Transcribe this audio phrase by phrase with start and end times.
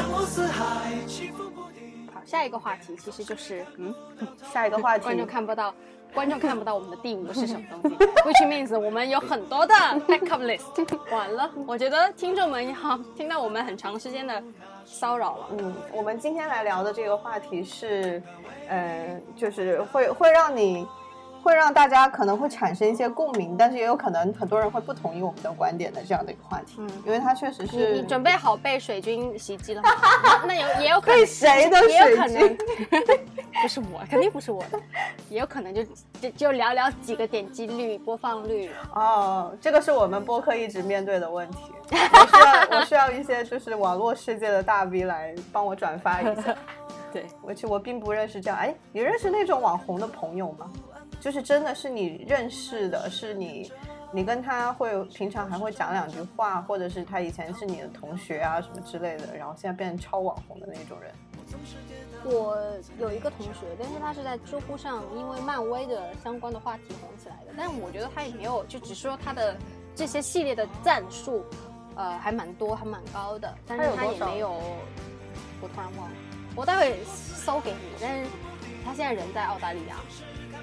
[0.00, 0.24] 好，
[2.24, 3.94] 下一个话题其实就是，嗯，
[4.52, 5.74] 下一个话题，观众看不到，
[6.14, 10.86] 观众看不到我们的第五个是什么东西， which means 我们有很多的 backup list。
[11.12, 14.42] 完了，我觉得听众们要听到我们很长时间的
[14.84, 15.46] 骚扰了。
[15.58, 18.22] 嗯，我们今天来聊的这个话题是，
[18.68, 20.86] 呃，就是会会让你，
[21.42, 29.90] 会让大家可能会产生一些共鸣，但是也有可能很多人会不同意我们的观点的这样的一个话题，嗯因为它确实是你准备好被水军袭击了吗？
[30.46, 32.56] 那那有也有可能被谁的也有可水能
[33.62, 34.80] 不是我，肯定不是我的，
[35.28, 35.84] 也有可能就
[36.20, 38.70] 就就聊聊几个点击率、播放率。
[38.94, 41.72] 哦，这个是我们播客一直面对的问题。
[41.90, 46.54] 我需要我需要一些就是网络世界的大 V 来帮我转发一下。
[47.12, 50.70] 对，我其实我并不认识这样，哎，你认识那种网红的朋友吗？
[51.22, 53.70] 就是真的是你认识的，是你，
[54.12, 61.12] 你跟他会平常还会讲两句话，或者是他以前是你的同学啊什么之类的，然后现在变成超网红的那种人。
[62.24, 62.58] 我
[62.98, 69.56] 有一个同学，但是他是在知乎上因为漫威的相关的话题红起来的，但我觉得他也没有，就只是说他的
[69.94, 71.44] 这些系列的赞数，
[71.94, 74.50] 呃，还蛮多，还蛮高的，但是他也没有，
[75.60, 76.16] 我突然忘了，
[76.56, 78.28] 我待会搜给你，但是
[78.84, 79.96] 他现在人在澳大利亚，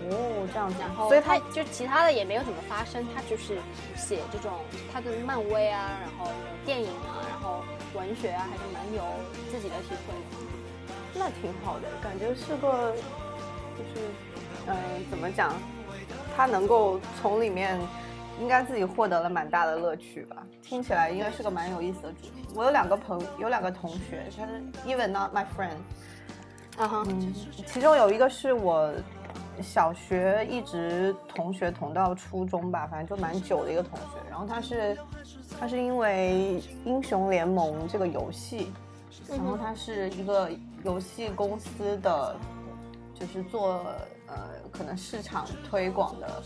[0.09, 3.59] 哦，这样子，然后所以他就其他的也没有怎么发生，他就是
[3.95, 4.51] 写这种
[4.91, 6.31] 他的漫威啊，然后
[6.65, 9.03] 电影啊，然后文学啊，还是蛮有
[9.51, 10.49] 自己的体会的。
[11.15, 12.93] 那挺好的，感觉是个，
[13.75, 14.07] 就是，
[14.67, 14.75] 嗯、
[15.09, 15.53] 怎么讲，
[16.35, 17.77] 他能够从里面，
[18.39, 20.37] 应该自己获得了蛮大的乐趣吧。
[20.61, 22.45] 听起来应该是个蛮有意思的主题。
[22.55, 25.75] 我有两个朋有两个同学，他是 even not my friend，
[26.77, 27.33] 嗯，
[27.65, 28.93] 其中有一个是我
[29.61, 34.29] 小学一直同学同到初中吧，反正就蛮久的一个同学。
[34.29, 34.97] 然后他是
[35.59, 38.71] 他是因为英雄联盟这个游戏，
[39.29, 40.49] 然后他是一个
[40.83, 42.35] 游戏公司的，
[43.13, 43.83] 就是做
[44.27, 44.35] 呃
[44.71, 46.41] 可能市场推广的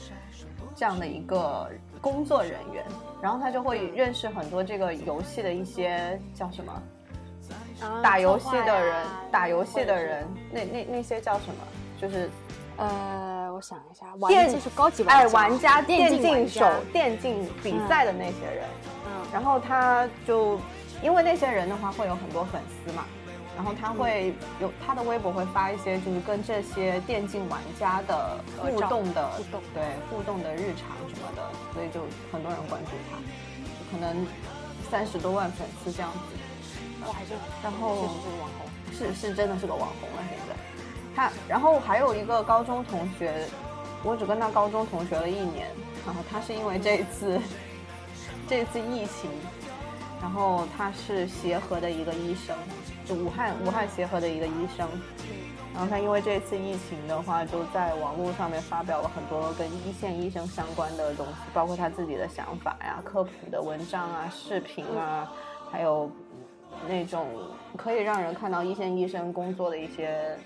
[0.76, 1.70] 这样的一个
[2.02, 2.84] 工作人员，
[3.22, 6.74] 然后他就会认识很多这个游戏的一些叫什么
[7.82, 11.56] 啊打游戏的人打游戏的人，那那那些叫什么？
[12.02, 12.30] 就是
[12.78, 18.66] 呃，我想一下，电是高级玩哎，玩家、电电竞手电竞比赛的那些人。
[19.06, 20.60] 嗯，然后他就
[21.02, 23.06] 因为那些人的话会有很多粉丝嘛，
[23.56, 32.02] 然后他会有他的微博会发一些就是跟这些电竞玩家的互动的互动对互动的日常什么的，所以就
[32.32, 34.26] 很多人关注他，就可能
[34.90, 36.18] 三十多万粉丝这样子。
[37.06, 38.68] 我还是然后是网红，
[38.98, 40.56] 是是真的是个网红了，现在。
[41.16, 43.48] 他，然后还有一个高中同学，
[44.04, 45.68] 我只跟他高中同学了一年，
[46.06, 47.40] 然后他是因为这次
[48.48, 49.30] 这次疫情，
[50.22, 52.56] 然后他是协和的一个医生，
[53.06, 54.88] 就武汉武汉协和的一个医生，
[55.74, 65.32] 然后他因为这次疫情的话，就在网络上面发表了很多跟一线医生相关的东西，包括他自己的想法呀、科普的文章啊、视频啊，
[65.72, 66.10] 还有
[66.88, 67.28] 那种
[67.78, 70.38] 可以让人看到一线医生工作的一些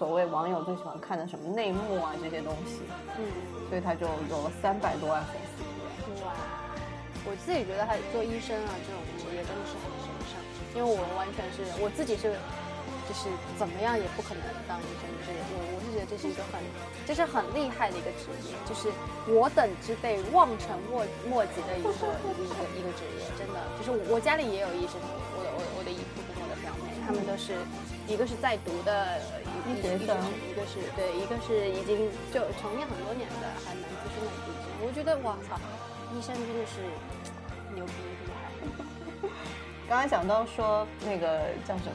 [0.00, 2.80] 所谓网友最喜欢看的什么内幕啊这些东西，
[3.18, 3.22] 嗯，
[3.68, 6.24] 所以他就有了三百多万粉丝。
[6.24, 6.32] 哇，
[7.28, 10.40] 我自己觉得他做医生啊这种职业真的是很神圣，
[10.72, 12.32] 因为我完全是我自己是。
[13.10, 13.26] 就是
[13.58, 16.62] 怎么样也不可能当医生，就是我我是觉得这是一个很，
[17.02, 18.86] 这是很厉害的一个职业，就是
[19.26, 24.94] 我等之辈望尘莫莫及的一个一个一个职业，真的，就是我我家里也有医生，
[25.34, 27.58] 我的我的我的姨父跟我的表妹，他们都是
[28.10, 29.18] 一个是在读的
[29.66, 30.16] 医医学生
[30.50, 34.66] 一个是对，一个是已经就从业很多年的，还蛮资深的医生。
[34.84, 35.56] 我觉得哇操，
[36.12, 36.80] 医生真的是
[37.72, 37.92] 牛逼
[38.24, 39.28] 厉害，
[39.88, 41.92] 刚刚讲到说那个叫什么，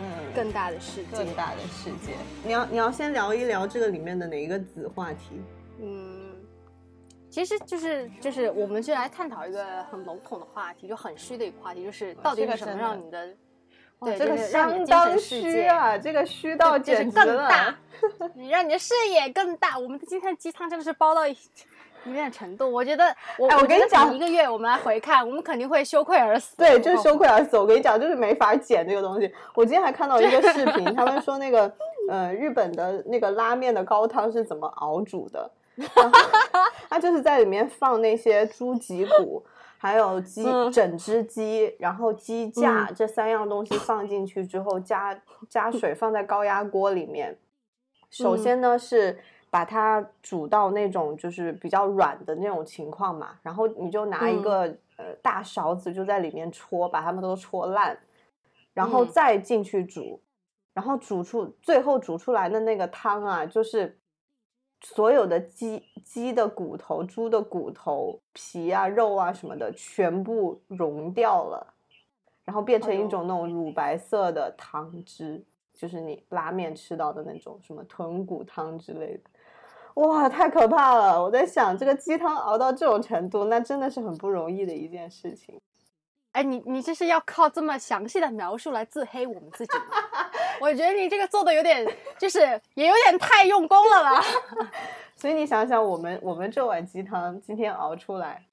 [0.00, 2.14] 嗯，更大的世界，更大的世界。
[2.42, 5.42] 你要你要先聊一聊这个里面的哪一个子话题？
[5.78, 6.34] 嗯，
[7.28, 13.28] 其实就是就是我们就来探讨一个很笼统的话题，就很虚的一个话题，就是到底是什么让你的
[14.00, 17.78] 对这个相当虚啊，这个虚到就是简直更大了。
[18.34, 19.76] 你让你的视野更大。
[19.78, 21.32] 我们今天的鸡汤真的是包到一
[22.04, 23.04] 一定的程度，我觉得
[23.36, 26.56] 我哎我跟你讲一个月我们来回看，我们肯定会羞愧而死。
[26.56, 27.58] 对，就是羞愧而死。
[27.58, 29.32] 我跟你讲，就是没法剪这个东西。
[29.52, 31.72] 我今天还看到一个视频，他们说那个
[32.08, 35.50] 呃日本的那个拉面的高汤是怎么熬煮的，
[36.88, 39.44] 他就是在里面放那些猪脊骨。
[39.78, 40.70] 还有鸡嗯。
[40.70, 47.38] 整只鸡，然后鸡架、这三样东西放进去之后，加加水放在高压锅里面。
[48.10, 49.18] 首先呢、是
[49.50, 54.62] 把它煮到那种就是比较软的那种情况嘛，然后你就拿一个、
[54.96, 57.96] 呃大勺子就在里面戳，把它们都戳烂，
[58.74, 59.08] 然后嗯。
[59.08, 60.20] 再进去煮，
[60.74, 63.98] 然后煮出最后煮出来的那个汤啊，就是
[64.80, 71.74] 所有的鸡鸡的骨头、猪的骨头、皮啊、肉啊什么的全部融掉了，
[72.44, 75.44] 然后变成一种那种乳白色的汤汁，
[75.74, 79.30] 就是你拉面吃到的那种什么豚骨汤之类的。
[79.94, 81.20] 哇，太可怕了！
[81.20, 85.60] 我在想，这个鸡汤熬到这种程度，那真的是很不容易的一件事情。
[86.30, 90.27] 哎，你你这是要靠这么详细的描述来自黑我们自己吗？
[90.60, 91.86] 我觉得你这个做的有点，
[92.18, 92.40] 就是
[92.74, 94.22] 也有点太用功了啦。
[95.16, 98.46] 所以你想想，我们我们这碗鸡汤今天熬出来，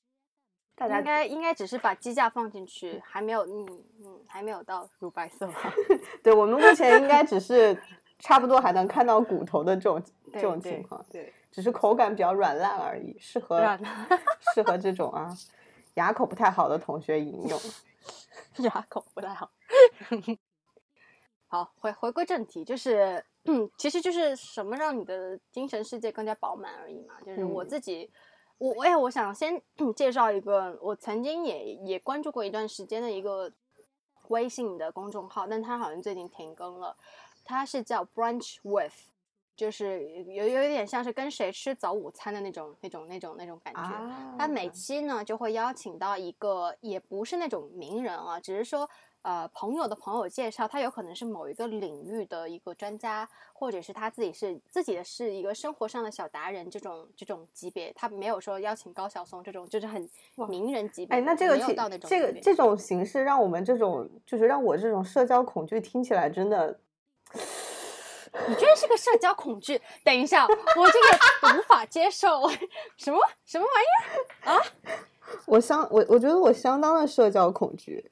[0.76, 3.66] 大家应该应该只是把鸡架放进去，还没有嗯
[4.04, 5.74] 嗯还没有到乳白色吧。
[6.24, 7.78] 对我们目前应该只是
[8.18, 10.04] 差不多还能看到骨头的这种
[10.34, 13.62] 这种情况，对，只是口感比较软烂而已，适合
[14.54, 15.30] 适合这种啊
[15.96, 17.60] 牙口不太好的同学饮用。
[18.58, 19.52] 牙口不太好。
[21.48, 27.14] 好，回回归正题，就是，嗯，其实就是什么让你的精神世界更加饱满而已嘛。
[27.26, 28.12] 就是我嗯自己，
[28.58, 29.62] 我我也我想先
[29.96, 33.52] 介绍一个我曾经也也关注过一段时间的一个
[34.30, 36.98] 微信的公众号，但它好像最近停更了。
[37.46, 38.96] 它是叫 Brunch with，
[39.56, 43.82] 就是有有一点像是跟谁吃早午餐的那种那种那种那种感觉。
[43.82, 48.90] 啊他每期呢就会邀请到一个，也不是那种名人啊，只是说
[49.26, 60.08] 呃朋友的朋友介绍，他有可能是某一个领域的一个专家，或者是他自己是自己的是一个生活上的小达人这种这种级别，他没有说邀请高晓松这种就是很
[60.48, 66.80] 名人级别哎，那这个那种这个这种形式，让我们这种就是让我这种社交恐惧听起来真的
[68.48, 69.82] 你居然是个社交恐惧？
[70.04, 71.00] 等一下，我这
[71.50, 72.48] 个无法接受，
[72.96, 73.88] 什么什么玩意
[74.46, 74.62] 儿啊？
[75.48, 78.12] 我相我我觉得我相当的社交恐惧。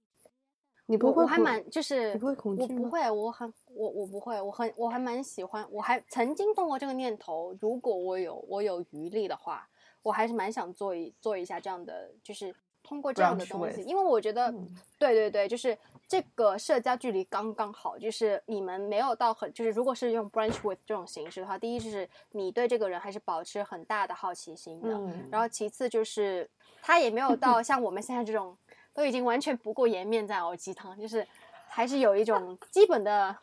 [0.86, 9.68] 你不会恐我还蛮就是你不会恐惧我不会，我很我我不会，我很我还蛮喜欢，我还曾经动过这个念头，如果我有我有余力的话，
[10.02, 12.54] 我还是蛮想做一做一下这样的，就是
[12.84, 14.70] 通过这样的东西，因为我觉得，嗯。
[15.00, 15.78] 对对对，就是
[16.08, 25.28] 这个社交距离刚刚好，就是你们没有到很，就是如果是用 brunch with 这种形式的话，第一就是你对这个人还是保持很大的好奇心的，嗯。
[25.30, 26.50] 然后其次就是
[26.82, 28.58] 他也没有到像我们现在这种
[28.94, 31.26] 都已经完全不顾颜面在熬鸡汤，就是
[31.68, 33.36] 还是有一种基本的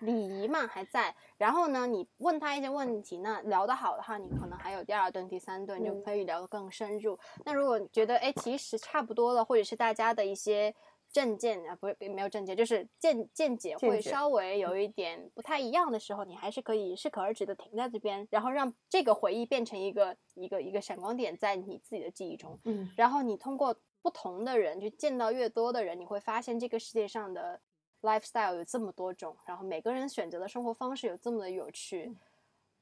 [0.00, 1.14] 礼仪嘛还在。
[1.38, 7.18] 然后呢，你问他一些问题，那聊得好的话，你可能还有第二顿、第三顿就嗯可以聊得更深入。
[7.44, 10.72] 那如果你觉得哎其实差不多了，或者是大家的一些
[11.10, 22.58] 证件啊，不是没有证件，就是见见解会稍微有一点不太一样的时候，你还是可以适可而止的停在这边，然后让这个回忆变成一个一个一个闪光点在你自己的记忆中。
[22.64, 27.60] 嗯然后你通过不同的人，就见到越多的人，你会发现这个世界上的
[28.02, 32.12] lifestyle 有这么多种，然后每个人选择的生活方式有这么的有趣。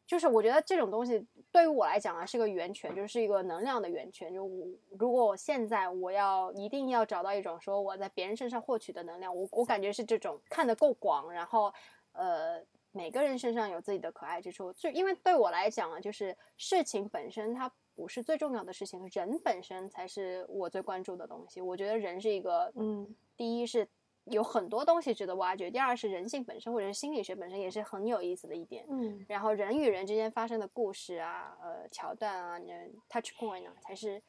[0.07, 4.35] 就是我觉得这种东西对于我来讲啊，是个源泉，就是一个能量的源泉。
[4.35, 4.67] 就我
[4.99, 11.73] 如果我现在我要一定要找到一种说我在别人身上获取的能量，我我感觉是这种看得够广，然后
[12.11, 14.73] 呃每个人身上有自己的可爱之处。
[14.73, 21.61] 就因为对我来讲啊，就是事情本身它不是最重要的事情，人本身才是我最关注的东西。
[21.61, 23.87] 我觉得人是一个，嗯，第一是
[24.25, 28.87] 有很多东西值得挖掘，第二是人性本身或者是心理学本身也是很有意思的一点。
[28.89, 34.23] 嗯然后人与人之间发生的故事啊，呃，桥段啊，你的 touch point 啊，才是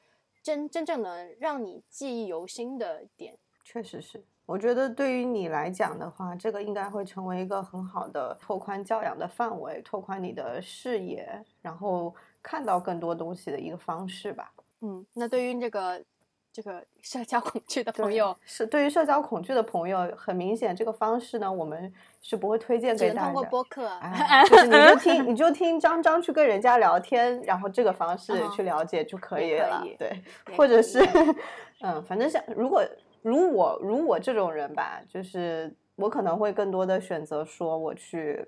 [0.43, 3.39] 真真正能让你记忆犹新的点。
[3.63, 4.21] 确实是。
[4.47, 14.51] 我觉得对于你来讲的话，这个应该会成为一个很好的拓宽教养的范围，拓宽你的视野，然后看到更多东西的一个方式吧。
[14.81, 16.01] 嗯，那对于这个
[16.51, 23.43] 这个社交恐惧的朋对友，是对于社交恐惧的朋友，很明显这个方式呢，我们是不会推荐给大家通过。
[23.43, 23.99] 播客啊。
[24.03, 29.83] 哎，就是你就听，你就听张张去跟人家聊天，然后这个方式嗯去了解就可以了。
[29.85, 30.23] 以对，
[30.57, 30.99] 或者是，
[31.81, 32.83] 嗯，反正像如果
[33.21, 38.45] 如我如我这种人吧，就是我可能会更多的选择说我去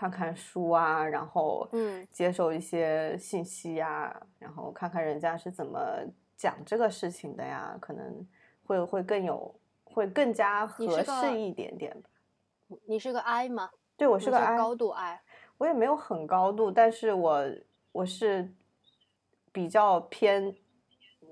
[0.00, 5.78] 看看书啊，然后嗯接受一些信息呀，然后看看人家是怎么
[6.38, 8.26] 讲这个事情的呀，可能
[8.64, 9.54] 会会更有
[9.84, 12.08] 会更加合适一点点吧。
[12.86, 13.68] 你是个 I 吗？
[13.98, 15.20] 对我我是个 I，高度 I。
[15.58, 17.44] 我也没有很高度，但是我
[17.92, 18.50] 我是
[19.52, 20.56] 比较偏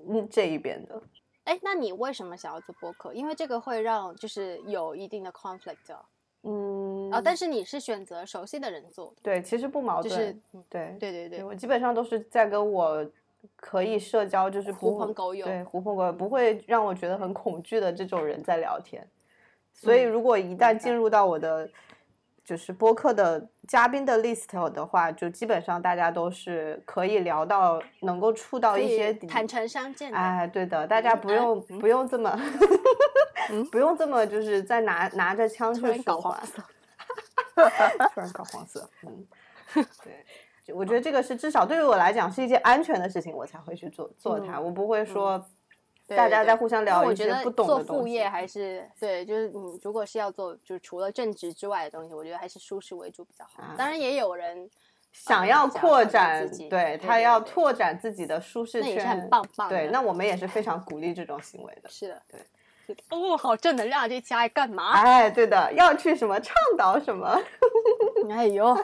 [0.07, 1.01] 嗯这一边的。
[1.45, 3.15] 哎，那你为什么想要做播客？
[3.15, 6.05] 因为这个会让就是有一定的 conflict 啊。
[6.43, 10.09] 嗯，啊，但是你是选择熟悉的人做，对，其实不矛盾。
[10.09, 13.05] 就是嗯对对对对，我基本上都是在跟我
[13.55, 19.07] 可以社交，就是狐朋狗友对狐朋狗友不会让我觉得很恐惧的这种人在聊天。
[19.73, 21.69] 所以如果一旦进入到我的
[22.43, 30.17] 就是播客的嘉宾的 list 的话，就基本上大家都是可以聊到能够触到一些底坦诚相见的。
[30.17, 32.35] 哎，对的，大家不用、不用这么，
[33.71, 36.63] 不用这么就是在拿拿着枪去突然搞说话黄，色，
[38.13, 39.27] 突然搞黄色，嗯，
[40.03, 45.43] 对，我觉得这个是至少对于我来讲是一件安全的事情，我才会去做做它，我不会说
[46.07, 48.27] 对大家在互相因为我觉得聊一些不懂的东西副业。
[48.27, 53.61] 还是对，就是你如果是要做，就是除了正职之外的东西，我觉得还是舒适为主比较好。
[53.63, 54.69] 啊当然也有人
[55.11, 61.89] 想要扩拓展自，己对他要拓展自己的舒适圈，那也是很棒棒对，那我们也是非常鼓励这种行为的。
[61.89, 62.39] 是的，对。
[63.09, 64.91] 哦，好正能量，这期爱干嘛？
[64.93, 67.39] 哎，对的，要去什么倡导什么，
[68.29, 68.75] 哎呦，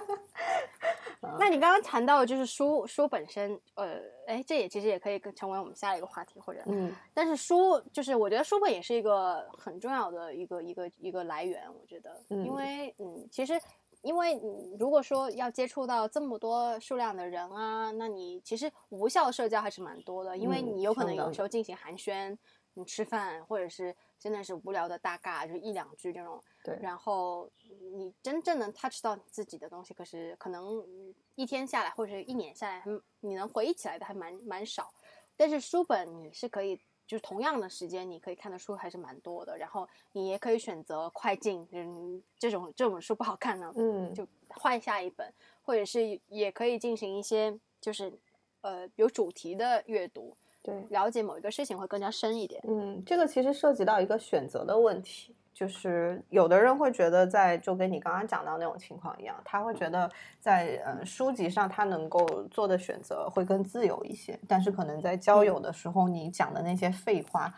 [1.39, 6.93] 那你刚刚谈到的就是书书本身，呃，哎，这也其实也可以跟成为我们下一个话题，或者，嗯。
[7.13, 12.45] 但是书就是我觉得书本也是一个很重要的一个一个一个来源，我觉得，嗯。
[12.45, 13.59] 因为嗯，其实。
[14.01, 22.38] 因为你如果说要接触到这么多数量的人啊，那你其实无效社交还是蛮多的，因为嗯你有可能有时候进行寒暄，
[22.75, 27.50] 你吃饭，或者是真的是无聊的大尬，就一两句这种，对然后
[27.94, 32.84] 你真正能 touch 到你自己的东西，可是可能嗯一天下来或者是一年下来，
[33.22, 34.94] 你能回忆起来的还蛮蛮少。
[35.36, 39.58] 但是书本你是可以，就是同样的时间，你可以看的书还是蛮多的。
[39.58, 48.17] 然后你也可以选择快进，嗯，这种这本书不好看呢，嗯，就换下一本，或者是也可以进行一些就是
[48.62, 52.60] 呃有主题的阅读，对，了解某一个事情会更加深一点。
[52.67, 67.53] 嗯，这个其实涉及到一个选择的问题，就是有的人会觉得在就跟你刚刚讲到那种情况一样，他会觉得在呃书籍上他能够做的选择会更自由一些，但是可能在交友的时候，你讲的那些废话。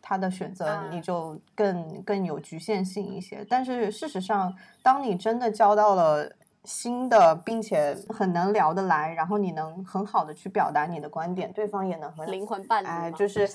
[0.00, 6.32] 他的选择啊你就更更有局限性一些，但是事实上，当你真的交到了
[6.68, 13.48] 新的，并且很能聊得来，然后你能很好的去表达你的观点，对方也能很灵魂伴侣，哎就是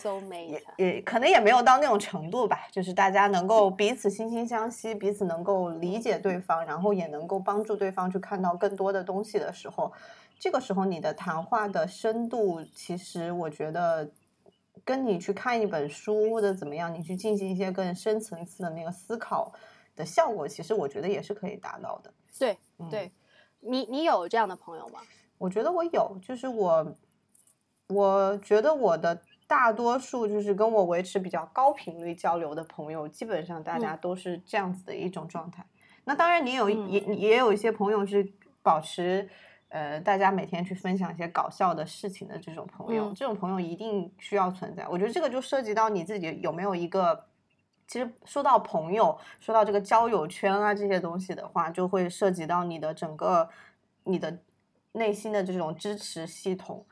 [0.49, 9.93] 也也可能也没有到那种程度吧，就是大家能够彼此惺惺相惜，彼此能够理解对方，然后也能够帮助对方去看到更多的东西的时候，
[10.39, 14.09] 这个时候你的谈话的深度，其实我觉得
[14.83, 19.53] 跟你去看一本书或者怎么样，你去进行一些更深层次的那个思考
[19.95, 22.11] 的效果，其实我觉得也是可以达到的。
[22.39, 23.11] 对嗯对，
[23.59, 24.99] 你你有这样的朋友吗？
[25.37, 26.95] 我觉得我有，就是我，
[27.87, 35.65] 我觉得我的大多数就是跟我维持比较高频率交流的朋友，基本上大家都是这样子的一种状态。
[36.05, 39.29] 那当然，你有、嗯也也有一些朋友是保持。
[39.69, 44.87] 呃，大家每天去分享一些搞笑的事情的这种朋友，嗯这种朋友一定需要存在。
[44.87, 47.25] 我觉得这个就涉及到你自己有没有一个，
[47.87, 53.47] 其实说到朋友，说到这个交友圈啊这些东西的话，就会涉及到你的整个
[54.03, 54.37] 你的
[54.93, 56.85] 内心的这种支持系统。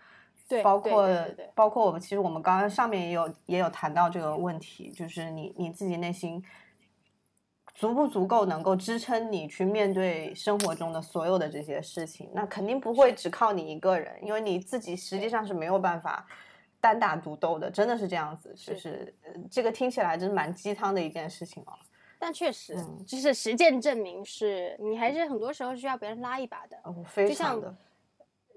[0.48, 1.07] 对，包括
[1.55, 6.43] 包括我们其实我们刚刚上面也有也有谈到这个问题，就是你你自己内心
[7.74, 16.27] 足不足够能够支撑你去面对生活中的所有的这些事情，那肯定不会只靠你一个人，因为你自己实际上是没有办法
[16.82, 19.14] 单打独斗的，真的是这样子，就是
[19.50, 21.74] 这个听起来真是蛮鸡汤的一件事情哦。
[22.20, 26.78] 但确实，嗯就是实践证明是你还是很多时候需要别人拉一把的。
[26.84, 27.76] 哦，非就像常的，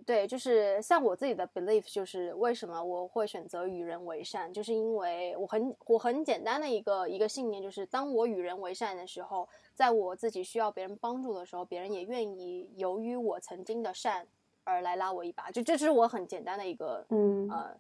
[0.05, 14.27] 对，就是像我自己的 belief，就是为什么我会选择与人为善，就是因为我很我很简单的一个一个信念，就是当我与人为善的时候，在我自己需要别人帮助的时候，别人也愿意由于我曾经的善
[14.63, 17.75] 而来拉我一把，就这是我很简单的一个嗯呃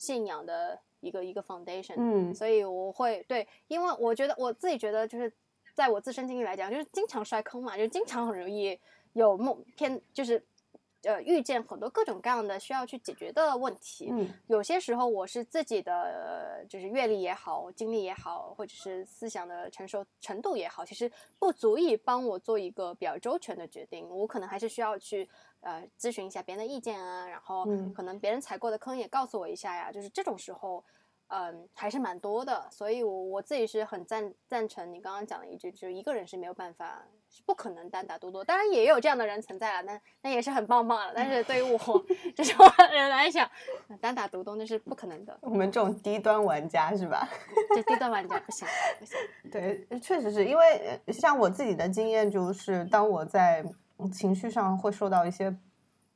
[0.00, 1.94] 信仰的一个一个 foundation。
[1.98, 5.30] 嗯所以我会对，因为我觉得我自己觉得就是
[5.74, 8.78] 在我自身经历来讲，就是经常摔坑嘛，就经常很容易
[9.12, 10.42] 有梦偏，就是
[11.02, 14.08] 呃遇见很多各种各样的需要去解决的问题。
[14.10, 24.08] 嗯有些时候我是自己的呃就是阅历也好，经历也好，或者是思想的成熟程度也好，其实不足以帮我做一个比较周全的决定。
[24.08, 25.28] 我可能还是需要去
[25.60, 29.90] 呃咨询一下别人的意见啊，然后嗯可能别人踩过的坑也告诉我一下呀。
[29.90, 30.84] 就是这种时候，
[31.28, 32.68] 嗯，还是蛮多的。
[32.70, 37.06] 所以我我自己是很赞赞成你刚刚讲的一句，就是一个人是没有办法。
[37.30, 41.12] 是不可能单打独斗，当然也有这样的人存在啊，那那也是很棒棒的。
[41.14, 41.78] 但是对于我
[42.34, 43.48] 这种人来讲，
[44.00, 47.28] 单打独斗那是不可能的，我们这种低端玩家是吧？
[47.74, 48.66] 这低端玩家不行
[48.98, 49.16] 不行。
[49.50, 53.64] 对，确实是因为呃像我自己的经验就是，当我在
[53.98, 55.54] 嗯情绪上会受到一些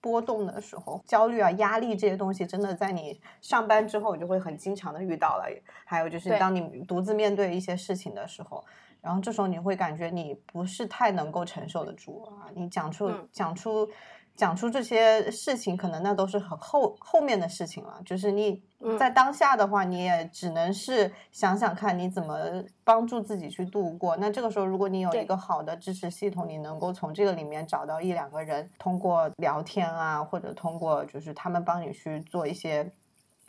[0.01, 5.45] 波动的时候，焦虑啊、压力这些东西，真的在你上班之后，你就会很经常的遇到了。
[5.85, 8.65] 还有就是当你独自面对一些事情的时候，
[9.05, 13.87] 然后这时候你会感觉你不是太能够承受得住啊，你讲出、嗯讲出
[14.35, 18.01] 讲出这些事情，可能那都是很后后面的事情了。
[18.05, 22.37] 就是你嗯在当下的话，你也只能是想想看你怎么
[22.83, 24.17] 帮助自己去度过。
[24.17, 32.91] 那这个时候，如果你有一个好的支持系统，你能够从这个里面找到一两个人，通过聊天啊，或者通过就是他们帮你去做一些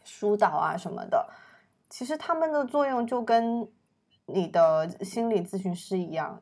[0.04, 1.28] 疏导啊什么的，
[1.90, 3.68] 其实他们的作用就跟
[4.26, 6.42] 你的心理咨询师一样，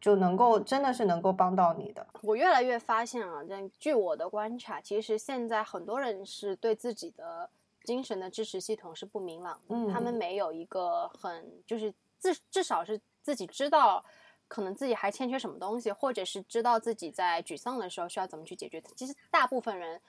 [0.00, 2.06] 就能够真的是能够帮到你的。
[2.22, 7.48] 我越来越发现啊，但据我的观察，其实现在很多人是对自己的
[7.84, 14.04] 精神的支持系统是不明朗的，嗯他们没有一个很就是至至少是自己知道。
[14.48, 18.80] 可能自己还欠缺什么东西，或者是知道自己在沮丧的时候需要怎么去解决。
[18.94, 20.00] 其实大部分人，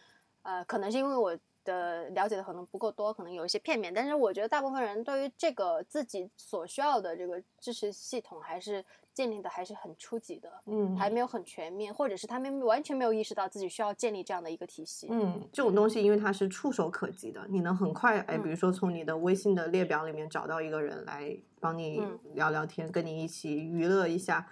[0.44, 1.36] 呃，可能是因为我
[1.68, 8.84] 的了解的可能不够多，可能有一些片面，但是我觉得大部分人对于这个自己所需要的这个支持系统，还是
[9.14, 10.50] 建立的还是很初级的。
[10.66, 15.08] 嗯还没有很全面，或者是他们完全没有意识到自己需要建立这样的一个体系。
[15.12, 24.48] 嗯，这种东西因为它是触手可及的，你能很快哎，嗯比如说从你的微信的列表里面找到一个人来帮你嗯聊聊天，跟你一起娱乐一下，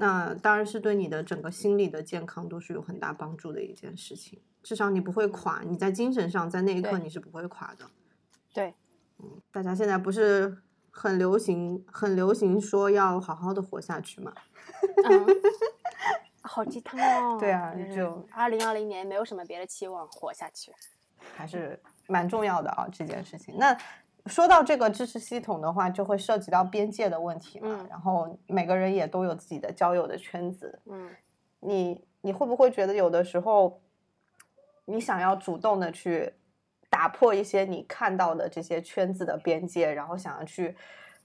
[0.00, 4.40] 那当然是对你的整个心理的健康都是有很大帮助的一件事情。
[4.62, 7.84] 至少你不会垮，你在精神上在那一刻你是不会垮的。
[8.54, 8.74] 对，
[9.18, 10.58] 嗯大家现在不是
[10.90, 14.32] 很流行，很流行说要好好的活下去嘛？
[15.04, 15.26] 嗯，
[16.42, 17.36] 好鸡汤哦。
[17.40, 20.72] 对啊就二零二零年没有什么别的期望，活下去。
[21.34, 23.56] 还是蛮重要的啊，这件事情。
[23.58, 23.76] 那
[24.28, 27.68] 说到这个支持系统的话，就会涉及到边界的问题嘛。
[27.80, 31.10] 嗯然后每个人也都有自己的交友的圈子，嗯
[31.60, 33.80] 你你会不会觉得有的时候，
[34.84, 36.32] 你想要主动的去
[36.88, 40.76] 打破一些你看到的这些圈子的边界，然后想要去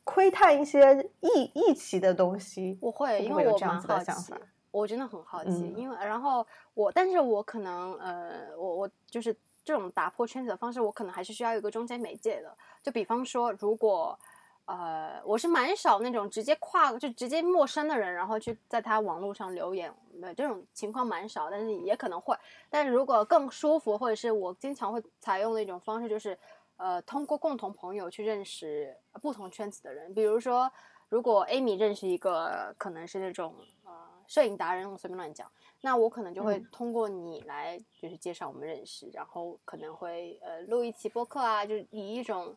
[0.04, 2.78] 窥探一些异异奇的东西？
[2.82, 4.38] 我会，因为我有这样蛮好奇子的想法，
[4.72, 12.58] 我真的很好奇，嗯因为然后我，但是我可能呃，我我就是这种打破圈子的方式，我可能还是需要一个中间媒介的。
[12.82, 14.17] 就比方说，如果
[14.65, 22.34] 呃，我是蛮少那种直接跨就直接陌生的人，然后去在他网络上留言，呃，这种情况蛮少，但是也可能会。
[22.69, 26.38] 但如果更舒服，或者是我经常会采用的一种方式，就是
[26.78, 30.13] 呃，通过共同朋友去认识不同圈子的人。
[30.13, 30.71] 比如说，
[31.10, 33.91] 如果 Amy 认识一个可能是那种呃
[34.28, 35.52] 摄影达人，我随便乱讲，
[35.86, 36.67] 那我可能就会嗯。
[36.72, 42.56] 通过你来就是介绍我们认识，然后可能会呃录一期播客啊，就是以一种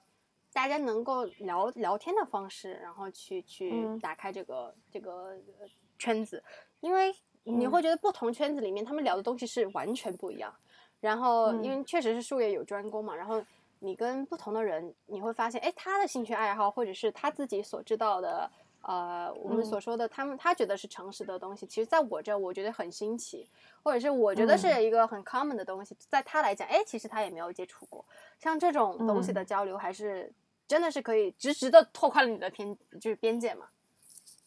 [0.52, 3.98] 大家能够聊聊天的方式，然后去去嗯。
[3.98, 6.40] 打开这个、这个呃圈子，
[6.78, 7.12] 因为
[7.42, 7.70] 你嗯。
[7.70, 10.54] 会觉得不同圈子里面他们聊的东西是完全不一样。
[11.00, 13.44] 然后，因为确实是术业有专攻嘛，然后
[13.80, 18.50] 你跟不同的人，你会发现，哎，他的兴趣爱好，或者是他自己所知道的，
[18.88, 23.48] 呃，我们嗯所说的他们他觉得是诚实的东西，其实在我这儿我觉得很新奇，
[23.82, 28.04] 或者是我觉得是一个很 common 的东西，在他来讲，哎，其实他也没有接触过。
[28.38, 30.32] 像这种东西的交流，还是
[30.68, 33.66] 真的是可以直直的拓宽了你的偏，就是边界嘛。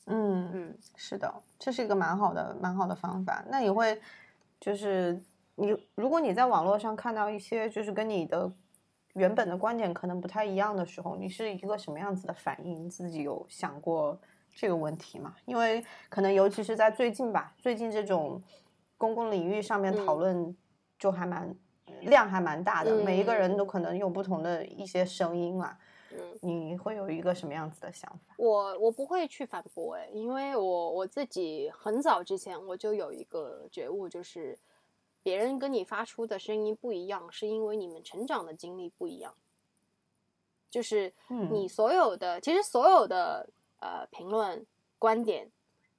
[0.05, 3.43] 嗯嗯，是的，这是一个蛮好的、蛮好的方法。
[3.49, 4.01] 那你会，
[4.59, 5.21] 就是
[5.55, 8.49] 你，如果你在网络上看到一些就是跟你的
[9.19, 12.85] 原本的观点可能不太一样的时候，你是一个什么样子的反应？
[12.85, 14.17] 你自己有想过
[14.55, 15.35] 这个问题吗？
[15.45, 18.41] 因为可能尤其是在最近吧，最近这种
[18.97, 20.57] 公共领域上面讨嗯论
[20.97, 21.53] 就还蛮、
[22.03, 25.77] 量还蛮大的，每一个人嗯都可能有不同的一些声音嘛。
[26.11, 28.33] 嗯，你会有一个什么样子的想法？
[28.37, 34.57] 我我不会去反驳哎，因为我我自己很早之前我就有一个觉悟，就是
[35.21, 39.35] 别人跟你发出的声音不一样，是因为你们成长的经历不一样。
[40.69, 44.65] 就是嗯你所有的，其实所有的呃评论
[44.99, 45.49] 观点，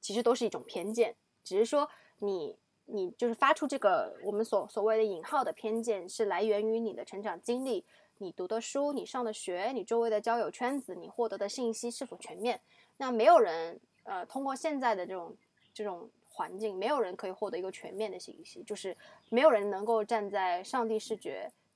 [0.01, 2.57] 其实都是一种偏见，只是说你
[2.87, 7.85] 你就是发出这个我们所所谓的引号的偏见，是来源于你的成长经历，
[8.19, 12.61] 你读的书，你上的学，你周围的交友圈子，你获得的信息是否全面。
[12.97, 15.37] 那没有人呃通过现在的这种
[15.75, 16.09] 这种
[16.41, 18.97] 环境，没有人可以获得一个全面的信息，就是
[19.29, 21.31] 没有人能够站在上帝视角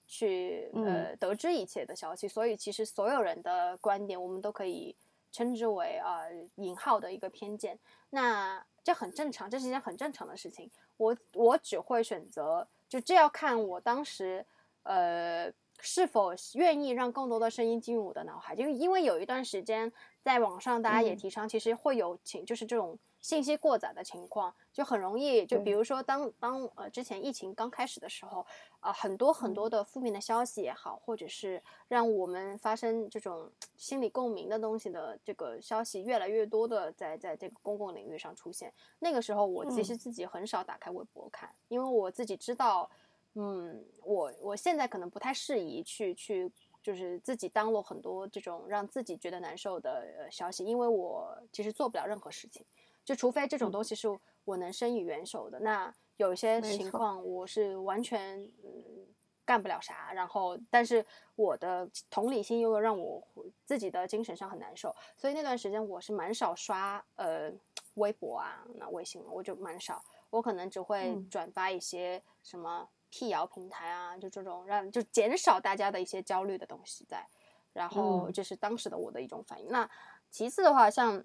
[0.06, 4.96] 去呃得知一切的消息，所以其实所有人的观点，我们都可以
[5.30, 7.78] 称之为啊、呃引号的一个偏见。
[8.08, 10.70] 那这很正常，这是一件很正常的事情。
[10.96, 14.46] 我我只会选择，就这要看我当时
[14.84, 28.44] 呃是否愿意让更多的声音进入我的脑海，因为因为有一段时间在网上大家也嗯提倡，其实会有请就是这种信息过载的情况，就很容易，就比如说当当呃之前疫情刚开始的时候，
[28.80, 38.70] 啊、很多很多的负面的消息也好，或者是让我们发生这种心理共鸣的东西的这个消息越来越多的在在这个公共领域上出现。
[38.98, 42.90] 那个时候我其实自己很少打开微博看，因为我自己知道，
[43.36, 46.52] 嗯，我我现在可能不太适宜去去。
[46.84, 52.62] 就是自己当落很多这种让自己觉得难受的呃消息，因为我其实做不了任何事情，
[53.04, 54.08] 就除非这种嗯东西是
[54.44, 55.60] 我能伸以援手的。
[55.60, 59.06] 那有一些情况我是完全嗯
[59.44, 63.22] 干不了啥，然后但是我的同理心又让我
[63.64, 67.52] 自己的精神上很难受，所以那段时间我是蛮少刷呃
[67.94, 77.26] 微博啊、那微信，我就蛮少，我可能只会嗯转发一些什么辟谣平台啊，就这种让就减少大家的一些焦虑的东西在，
[77.74, 79.68] 然后嗯这是当时的我的一种反应。
[79.68, 79.88] 那
[80.30, 81.22] 其次的话，像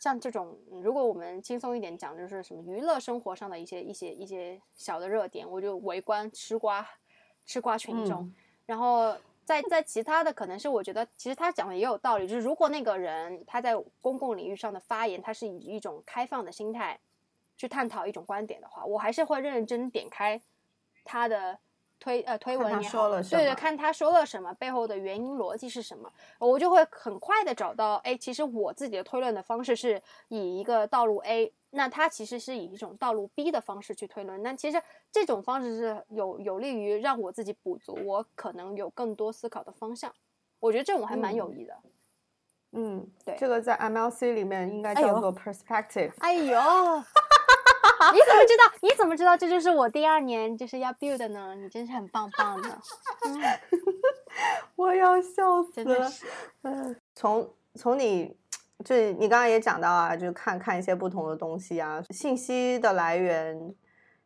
[0.00, 6.84] 像这种，嗯如果我们轻松一点讲，就是什么娱乐生活上的一些一些一些小的热点，我就围观吃瓜
[7.46, 8.34] 吃瓜群众，嗯
[8.66, 9.16] 然后。
[9.42, 17.00] 在在其他的可能是我觉得其实他讲的也有道理，就是如果那个人他在公共领域上的发言，他是以一种开放的心态
[17.56, 20.40] 去探讨一种观点的话，我还是会认认真真点开
[21.02, 21.58] 他的
[22.00, 26.10] 推呃推文也好，说了什对对，看他说了什么，背后的原因逻辑是什么，
[26.40, 34.82] 我就会很快的找到，哎，其实我自己的推论的方式是以一个道路 A，那他其实是以一种道路 B 的方式去推论，那其实
[35.12, 40.12] 这种方式是有有利于让我自己补足我可能有更多思考的方向，
[40.58, 41.76] 我觉得这种还蛮有嗯益的。
[42.72, 46.12] 嗯，对这个在 MLC 里面应该叫做 perspective。
[46.20, 46.56] 哎呦，
[48.12, 48.64] 你怎么知道？
[48.82, 51.54] 你怎么知道这就是我第二年就是要 build 的呢？
[51.54, 52.68] 你真是很棒棒的，
[53.26, 53.40] 嗯，
[54.76, 56.10] 我要笑死了。
[56.62, 58.34] 嗯，从从你
[58.84, 63.74] 就是你刚刚也讲到啊，就是看看一些不同的东西啊，信息的来源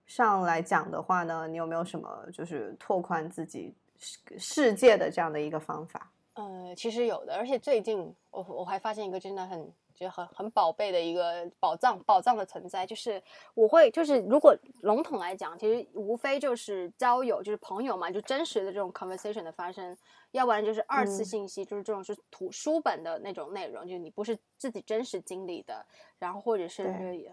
[0.07, 6.11] 上来讲的话呢，你有没有什么就是拓宽自己世世界的这样的一个方法？
[6.35, 13.23] 呃，其实有的，而且最近我我还发现一个真的很就很很宝贝的一个宝藏宝藏的存在，就是
[13.55, 19.97] 我会就是如果笼统来讲，其实无非就是交友，就是朋友嘛，就真实的这种 conversation 的发生，
[20.33, 21.25] 要不然就是二次嗯。
[21.25, 25.87] 信息，就是这种是图书本的那种内容，就是你不是自己真实经历的，
[26.19, 26.85] 然后或者是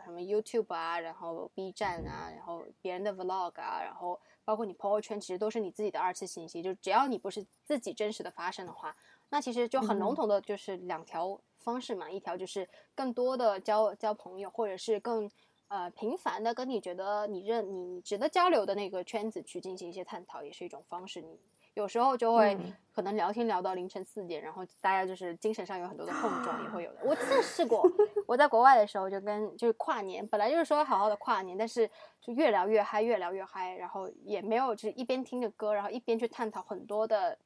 [0.03, 6.61] 什么 YouTube 啊，然后 B 站啊，然后别人的 Vlog 啊，然后包括你朋友圈，其实都是你自己的二次信息。
[6.61, 8.95] 就只要你不是自己真实的发生的话，
[9.31, 12.11] 那其实就很笼嗯统的，就是两条方式嘛。
[12.11, 15.27] 一条就是更多的交交朋友，或者是更
[15.69, 21.21] 呃频繁的跟你觉得你认你你值得交流的那个圈子去进行一些探讨，也是一种方式。
[21.21, 21.39] 你
[21.73, 26.99] 有时候就会嗯可能聊天聊到凌晨四点，然后大家就是精神上有很多的碰撞，也会有的。
[27.05, 27.89] 我测试过，
[28.27, 31.89] 我在国外的时候就跟就是跨年，本来就是说好好的跨年，但是
[32.19, 37.37] 就越聊越嗨，越聊越嗨，然后也没有就是一边听着歌，然后一边去探讨很多的，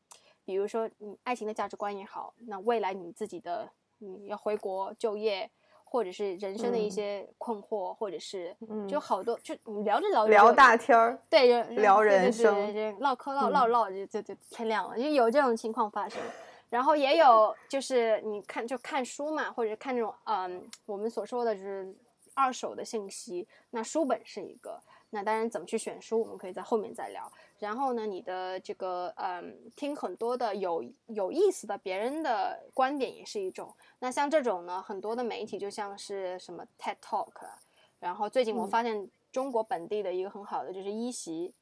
[0.45, 5.49] 比如说你爱情的价值观也好，那未来你自己的你要回国就业。
[5.87, 16.21] 或者是人生的一嗯些困惑，或者是嗯就好多，就你聊着聊着聊大天儿，对，人聊人生对唠嗑唠嗯唠唠就就就天亮了，就有这种情况发生。
[16.69, 21.95] 然后也有就是你看就看书嘛，或者看那种嗯我们所说的就是
[22.33, 24.77] 二手的信息，那书本是一个。
[25.11, 27.31] 那当然怎么去选书，我们可以在后面再聊。
[27.59, 33.73] 然后呢，你的这个嗯听很多的有有意思的别人的观点也是一种。
[33.99, 37.59] 那像这种呢，很多的媒体就像是什么 TED Talk，啊
[37.99, 41.53] 然后最近我嗯发现中国本地的一个很好的就是一席，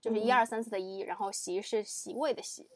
[0.00, 2.66] 就是一嗯二三四的一，然后席是席位的席。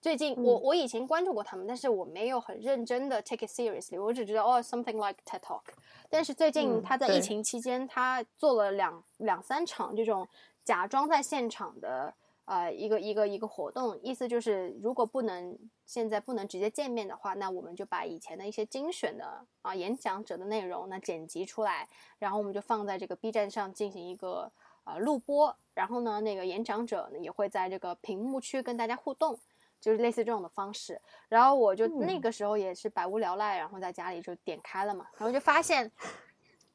[0.00, 5.62] 最近我嗯我以前关注过他们，但是我没有很认真的 take it seriously，我只知道哦 something like TED Talk。
[6.10, 10.26] 但是最近嗯他在疫情期间，他做了两两三场这种
[10.64, 12.14] 假装在现场的
[12.46, 24.50] 呃一个一个一个活动，意思就是如果不能现在不能直接见面的话，那我们就把以前的一些精选的啊演讲者的内容那剪辑出来，然后我们就放在这个 B 站上进行一个
[24.84, 29.38] 呃录播，然后呢那个演讲者呢也会在这个屏幕区跟大家互动。
[29.80, 30.98] 就是类似这种的方式，
[31.28, 35.92] 然后我就那嗯个时候也是百无聊赖，然后在家里就点开了嘛，然后就发现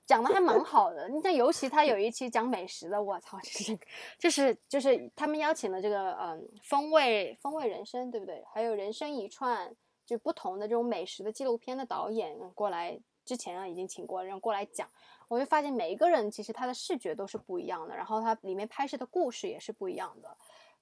[0.10, 1.08] 讲的还蛮好的。
[1.24, 3.80] 那尤其他有一期讲美食的，我操，就是
[4.18, 8.44] 就是就是他们邀请了这个嗯风味风味人生，对不对？
[8.52, 9.72] 还有人生一串，
[10.08, 14.90] 就不同的这种美食的纪录片的导演过来，之前啊已经请过人过来讲。
[15.28, 20.38] 我就发现每一个人其实他的视觉都是不一样的，然后他里面拍摄的故事也是不一样的。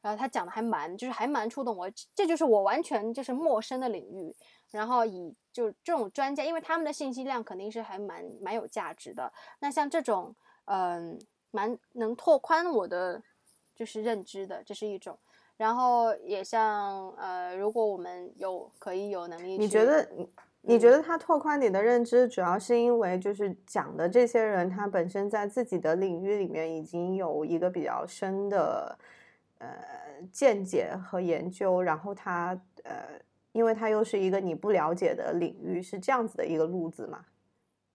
[0.07, 4.33] 然后他讲的还蛮，就是还蛮触动我，这就是我完全就是陌生的领域。
[4.71, 9.31] 然后以就这种专家，因为他们的信息量肯定是还蛮蛮有价值的。
[9.59, 10.33] 那像这种
[10.65, 11.19] 嗯，
[11.51, 13.21] 蛮能拓宽我的
[13.75, 15.17] 就是认知的，这是一种。
[15.57, 20.29] 然后也像呃，如果我们有可以有能力，你觉得你
[20.61, 28.97] 你觉得他拓宽你的认知，主要是因为就是讲的这些人，他本身在自己的领域里面已经有一个比较深的
[29.59, 33.19] 呃见解和研究，然后他呃，
[33.51, 37.25] 因为他又是一个你不了解的领域，是这样子的一个路子嘛？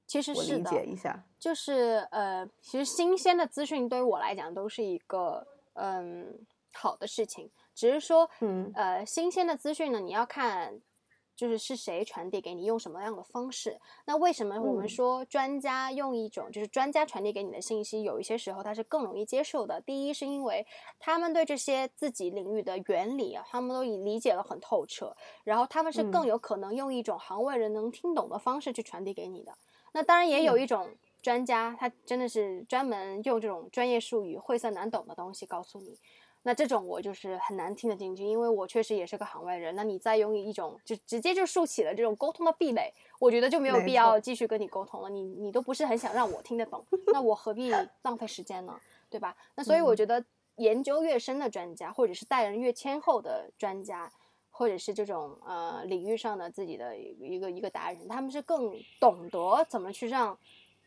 [0.07, 1.25] 其实我理，解一下。
[1.39, 6.39] 就是呃，其实新鲜的资讯对于我来讲都是一个嗯
[6.73, 10.81] 好的事情，只是说嗯呃新鲜的资讯呢，你要看
[11.43, 13.77] 就是是谁传递给你，用什么样的方式。
[14.05, 19.81] 那为什么我们嗯说专家用一种就是专家传递给你的信息，有一些时候他是更容易接受的？
[19.81, 20.65] 第一是因为
[21.01, 29.53] 他们对这些自己领域的原理啊，他们都已理解的很透彻，然后他们是更嗯有可能用一种行外人能听懂的方式去传递给你的。
[29.93, 35.99] 那当然也有嗯一种专家，他真的是专门用这种专业术语、晦涩难懂的东西告诉你。
[36.45, 39.75] 那这种我就是很难听得进去，因为我确实也是个行外人。
[39.77, 45.09] 那你再用一种就直接就竖起了这种沟通的壁垒，我觉得就没有必要继续跟你沟通了。
[45.09, 47.71] 你你都不是很想让我听得懂，那我何必
[48.03, 48.77] 浪费时间呢？
[49.09, 49.37] 对吧？
[49.55, 50.25] 那所以我嗯觉得
[50.57, 54.11] 研究越深的专家，或者是待人越谦厚的专家，
[54.51, 60.37] 或者是这种呃领域上的自己的一个一个达人，他们是更懂得怎么去让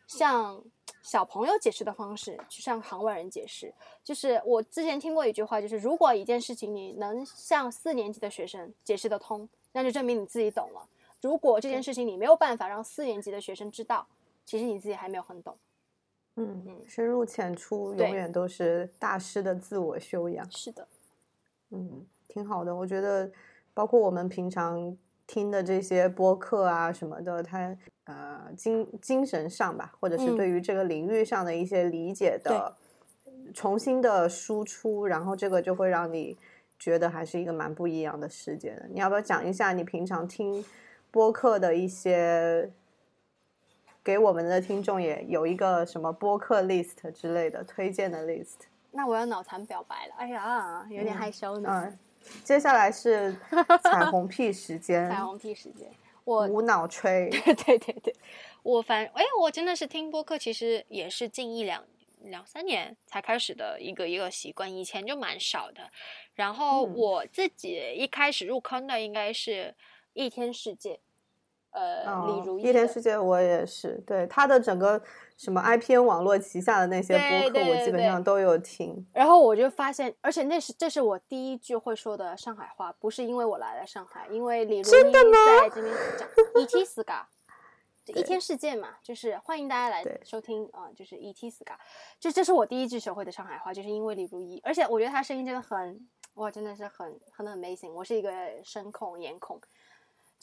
[0.08, 0.64] 像
[1.02, 3.74] 小朋友解释的方式去向行外人解释。
[4.04, 10.88] 就是我之前听过一句话，就是如果一件事情你能向四年级的学生解释得通，那就证明你自己懂了。
[11.22, 14.08] 如果这件事情你没有办法让四年级的学生知道，
[14.46, 15.58] 其实你自己还没有很懂。
[16.36, 20.50] 嗯嗯，深入浅出永远都是大师的自我修养。
[20.52, 20.88] 是的，
[21.70, 22.76] 嗯，挺好的。
[22.76, 23.32] 我觉得，
[23.74, 24.96] 包括我们平常
[25.28, 32.76] 听的这些播客啊什么的，他呃精精神上吧，或者是嗯对于这个领域上的一些理解的
[33.54, 36.38] 重新的输出，然后这个就会让你
[36.78, 38.88] 觉得还是一个蛮不一样的世界的。
[38.92, 40.64] 你要不要讲一下你平常听
[41.12, 42.72] 播客的一些？
[44.04, 48.58] 给我们的听众也有一个什么播客 list 之类的推荐的 list。
[48.92, 51.68] 那我要脑残表白了，哎呀，有点害羞呢。
[51.88, 52.00] 嗯，
[52.44, 53.36] 接下来是
[53.84, 55.90] 彩虹屁时间，彩虹屁时间，
[56.24, 57.30] 我无脑吹。
[57.66, 58.16] 对对对，
[58.64, 61.84] 我反哎，我真的是听播客，其实也是近一两
[62.24, 65.82] 两三年才开始的一个一个习惯，以前就蛮少的。
[66.34, 69.74] 然后嗯我自己一开始入坑的应该是
[70.14, 71.00] 一天世界，
[71.72, 75.02] 呃，李如哦一天世界我也是，对他的整个
[75.38, 79.06] 什么 IPN 网络旗下的那些播客，我基本上都有听。
[79.14, 85.04] 然后我就发现，而且那是这是我第一句会说的上海话，不是因为我来了上海，因为李如一在
[85.70, 87.28] 这边讲 ET 斯嘎，
[88.06, 91.78] 就一天世界嘛，就是欢迎大家来收听啊、就是 ET 斯嘎，
[92.20, 98.32] 就这是我第一句学会的上海话，就是因为李如一，而且我觉得他声音真的很哇，真的是很很 amazing，我是一个
[98.64, 99.60] 声控颜控。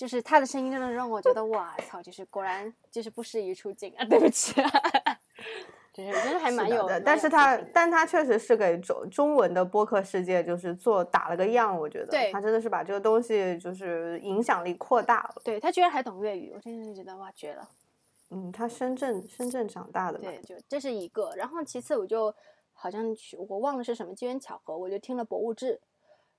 [0.03, 4.53] 就是他的声音真的让我觉得哇操，就是果然就是不适宜出镜啊，对不起、
[5.93, 15.43] 就是真的还蛮有的，但是他，但他确实是给中中文的播客世界就是做打了个样，我觉得，对他真的是把这个东西就是影响力扩大了。
[15.45, 17.71] 对他居然还懂粤语，我真的是觉得哇绝了。
[18.31, 21.33] 嗯，他深圳深圳长大的嘛，对，就这是一个。
[21.37, 22.35] 然后其次我就
[22.73, 25.75] 好像去，我忘了是什么机缘巧合，我就听了《博物志》，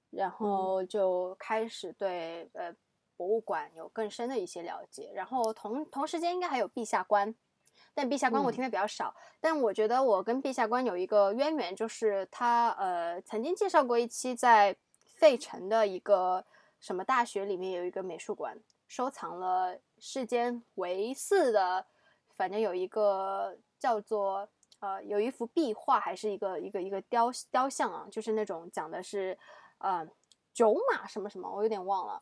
[0.10, 2.76] 然后就开始对呃
[3.24, 5.10] 博物馆有更深的一些了解。
[5.16, 7.34] 然后同同时间应该还有陛下观，
[7.94, 9.16] 但陛下观我嗯听的比较少。
[9.40, 14.76] 但我觉得我跟陛下观有一个渊源，就是他呃曾经介绍过一期在
[15.16, 16.46] 费城的一个
[16.82, 18.60] 什么大学里面有一个美术馆，
[18.90, 21.86] 收藏了世间唯四的，
[22.36, 24.50] 反正有一个叫做
[24.82, 29.38] 呃有一幅壁画，还是一个一个一个雕雕像啊，就是那种讲的是
[29.78, 30.06] 呃
[30.54, 32.22] 九马什么什么，我有点忘了。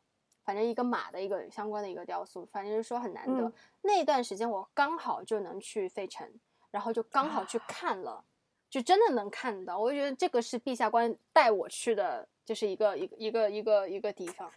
[0.52, 3.42] 反正一个马的一个相关的一个雕塑，反正就是说很难得。
[3.46, 6.30] 嗯那段时间我刚好就能去费城，
[6.72, 8.22] 然后就刚好啊去看了，
[8.70, 9.80] 就真的能看到。
[9.80, 14.52] 我就觉得这个是陛下官带我去的，就是一个一个一个一个一个地方。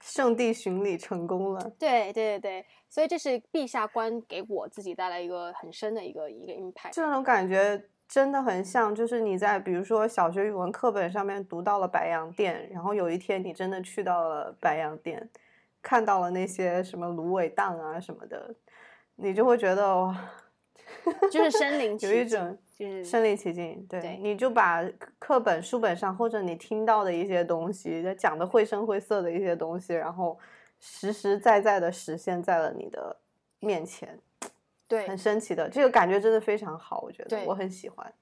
[0.00, 1.60] 圣地巡礼成功了。
[1.78, 6.94] 对对对对，所以这是陛下官给我自己带来一个很深的一个一个 impact。
[6.94, 15.30] 这种感觉真的很像，就是你在比如说小学语文课本上面读到了白洋淀，然后有一天你真的去到了白洋淀，
[15.80, 18.52] 看到了那些什么芦苇荡啊什么的，
[19.14, 20.28] 你就会觉得哇，
[21.30, 23.86] 就是身临 其境有一种就是身临其境。
[23.88, 24.82] 对，对你就把
[25.20, 30.36] 课本、书本上或者你听到的一些东西，讲的绘声绘色的一些东西，然后
[30.80, 33.16] 实实在在的实现在了你的
[33.60, 34.18] 面前。
[34.90, 38.12] 对很，神奇的，这个感觉真的非常好，我觉得对我很喜欢。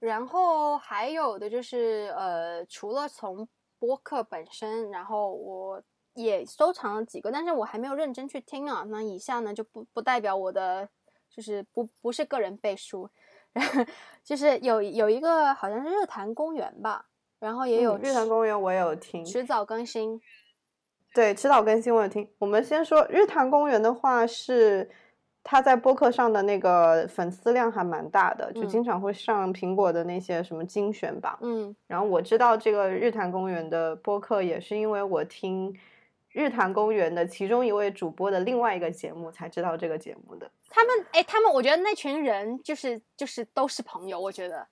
[0.00, 5.80] 然后还有的就是呃，除了从播客本身，然后我
[6.14, 8.84] 也收藏了几个，但是我还没有认真去听啊。
[8.88, 10.88] 那以下呢就不不代表我的，
[11.30, 13.08] 就是不不是个人背书，
[14.24, 17.06] 就是有有一个好像是日坛公园吧，
[17.38, 19.24] 然后也有嗯日坛公园，我有听。
[19.24, 20.20] 迟早更新，
[21.14, 22.28] 对，迟早更新我有听。
[22.38, 24.90] 我们先说日坛公园的话是。
[25.42, 28.68] 他在播客上的那个粉丝量还蛮大的，就嗯。
[28.68, 31.38] 经常会上苹果的那些什么精选榜。
[31.40, 31.74] 嗯。
[31.86, 35.74] 然后我知道这个日坛公园的播客，也是因为我听
[36.32, 40.50] 日坛公园的其中一位主播的另外一个节目才知道这个节目的。
[40.68, 44.66] 他们哎，他们我觉得那群人就是就是都是朋友，我觉得。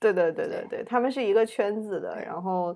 [0.00, 2.74] 对对对对对，他们是一个圈子的，然后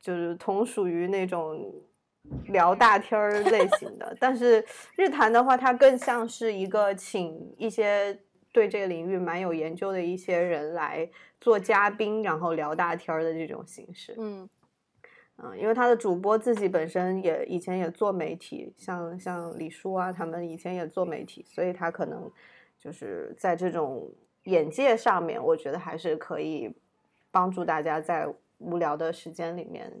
[0.00, 1.72] 就是同属于那种
[2.46, 4.16] 聊大天儿类型的。
[4.20, 4.64] 但是
[4.96, 8.18] 日坛的话，它更像是一个请一些
[8.52, 11.08] 对这个领域蛮有研究的一些人来
[11.40, 14.14] 做嘉宾，然后聊大天儿的这种形式。
[14.18, 14.48] 嗯
[15.38, 22.32] 嗯，因为他的主播自己本身也以前也做媒体，像像李叔啊，他们以前也做媒体，所以他可能
[22.78, 24.10] 就是在这种
[24.44, 26.74] 眼界上面，我觉得还是可以
[27.30, 29.92] 帮助大家在无聊的时间里面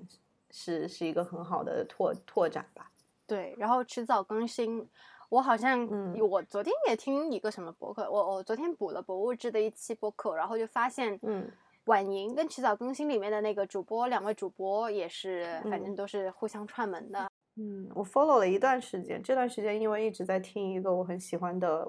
[0.56, 2.90] 是是一个很好的拓拓展吧。
[3.26, 4.88] 对，然后迟早更新。
[5.28, 11.50] 我好像，嗯我昨天也听一个什么博客，我我昨天补了博物志的一期博客，然后就发现，嗯，
[11.86, 17.28] 婉莹跟迟早更新里面的那个主播，两位主播也是，反正嗯都是互相串门的。
[17.56, 21.86] 嗯，我 follow 了一段时间，这段时间因为一直在听一个我很喜欢的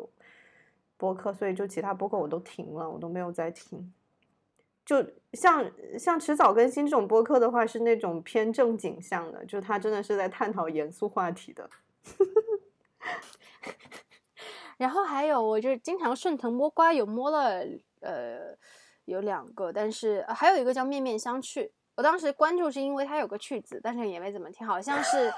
[0.97, 3.93] 博客，所以就其他博客我都停了，我都没有再听。
[4.88, 5.69] 就像
[6.00, 11.69] 像迟早更新这种播客的话，是那种偏正经向的，就他真的是在探讨严肃话题的。
[14.78, 17.65] 然后还有，我就经常顺藤摸瓜，有摸了
[18.00, 18.56] 呃
[19.04, 21.69] 有两个，但是、还有一个叫面面相觑。
[21.95, 25.30] 我当时关注是因为它有个去子，但是也没怎么听，好像是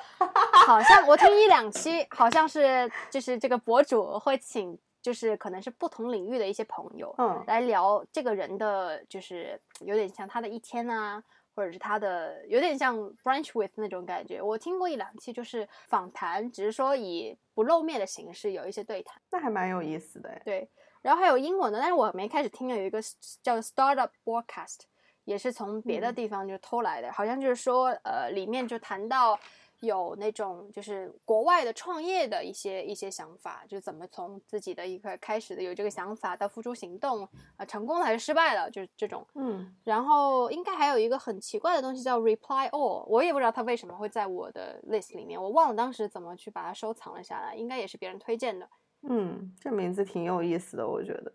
[0.68, 11.24] 好像我听一两期，好像是就是这个博主会请，就是可能是不同领域的一些朋友，嗯来聊这个人的，就是有点像他的一天啊，
[11.56, 14.42] 或者是他的有点像 brunch with 那种感觉。
[14.42, 19.22] 我听过一两期，就是访谈，只是说以不露面的形式有一些对谈。
[19.32, 20.42] 那还蛮有意思的哎。
[20.44, 20.70] 对，
[21.02, 23.00] 然后还有英文的，但是我没开始听的有一个
[23.42, 24.82] 叫 Startup Broadcast，
[25.24, 29.40] 也是从别的嗯地方就偷来的，好像就是说，呃，里面就谈到
[29.82, 39.26] 有那种就是国外的创业的一些一些想法，就怎么从自己的一个开始的有这个想法到付诸行动，啊、成功了还是失败了，就是这种。
[39.36, 48.70] 嗯然后应该还有一个很奇怪的东西叫 Reply All，我也不知道它为什么会在我的 list 里面，我忘了当时怎么去把它收藏了下来，应该也是别人推荐的。
[49.04, 51.32] 嗯，这名字挺有意思的，我觉得。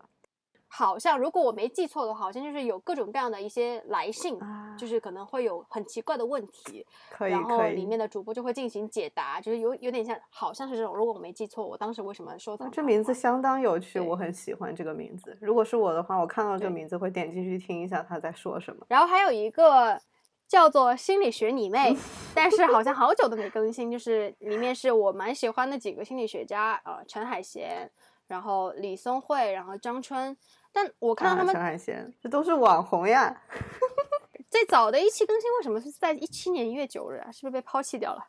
[0.77, 7.75] 好像如果我没记错的话，好像就是有各种各样的一些来信，啊就是可能会有很奇怪的问题，可以然后可以。
[7.75, 10.93] 里面的主播就会进行解答，就是有有点像，好像是这种。
[10.93, 15.37] 如果我没记错，我当时为什么收藏它的啊这名字相当有趣，我很喜欢这个名字。
[15.39, 18.85] 如果是我的话，我看到这个名字会点进去听一下他在说什么。
[18.89, 19.97] 然后还有一个
[20.45, 21.95] 叫做心理学你妹，
[22.35, 27.89] 但是好像好久都没更新，就是里面是我蛮喜欢的几个心理学家，呃，陈海贤，
[28.27, 30.35] 然后李松慧，然后张春。
[30.75, 33.41] 但我看到他啊，们陈海贤，这都是网红呀。
[34.51, 37.31] 最早的一期更新为什么是在一七年一月九日啊？
[37.31, 38.27] 是不是被抛弃掉了？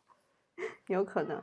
[0.87, 1.43] 有可能。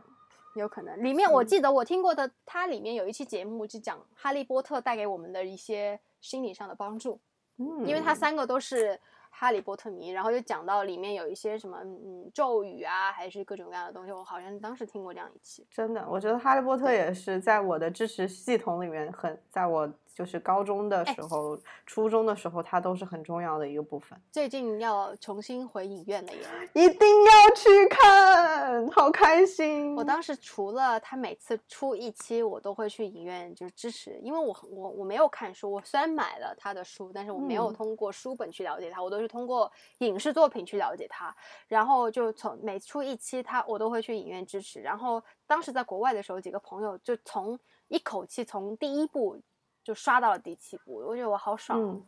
[0.56, 7.20] 有可能，里面我记得我听过的，它里面有一期节目就讲《哈利波特》带给我们的一些心理上的帮助，
[7.58, 9.00] 嗯，因为它三个都是
[9.32, 15.66] 哈利波特迷，然后就讲到里面有一些什么嗯咒语啊，还是各种各样的东西，我好像当时听过这样一期。
[15.72, 24.20] 真的，我觉得《哈利波特》也是在我的支持系统里面很，在我就是高中的哎时候、初中的时候，它都是很重要的一个部分。
[24.32, 26.40] 最近要重新回影院了耶！
[26.74, 29.96] 一定要去看，好开心！
[29.96, 41.36] 我当时除了他每次出一期，我都会去影院就是支持，因为我我我没有看书，我虽然买了他的书，但是我没有嗯通过书本去了解他，我都是通过影视作品去了解他。
[41.68, 44.80] 然后就从每出一期他，我都会去影院支持。
[44.80, 49.42] 然后当时在国外的时候，几个朋友就从一口气从第一部
[49.84, 51.80] 就刷到了第七部，我觉得我好爽。
[51.80, 52.04] 嗯，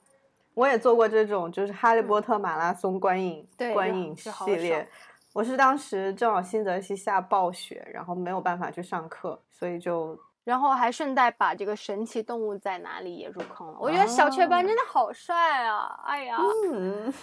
[0.53, 4.87] 我也做过这种，就是《哈利波特》马拉松观影、观影系列。
[5.33, 13.77] 我是当时正好新泽西下暴雪，然后没有办法去上课，所以就然后还顺带把这个神奇动物在哪里也入坑了。
[13.77, 15.99] 我觉得小雀斑真的好帅啊！
[16.05, 16.37] 哎呀，
[16.71, 17.13] 嗯，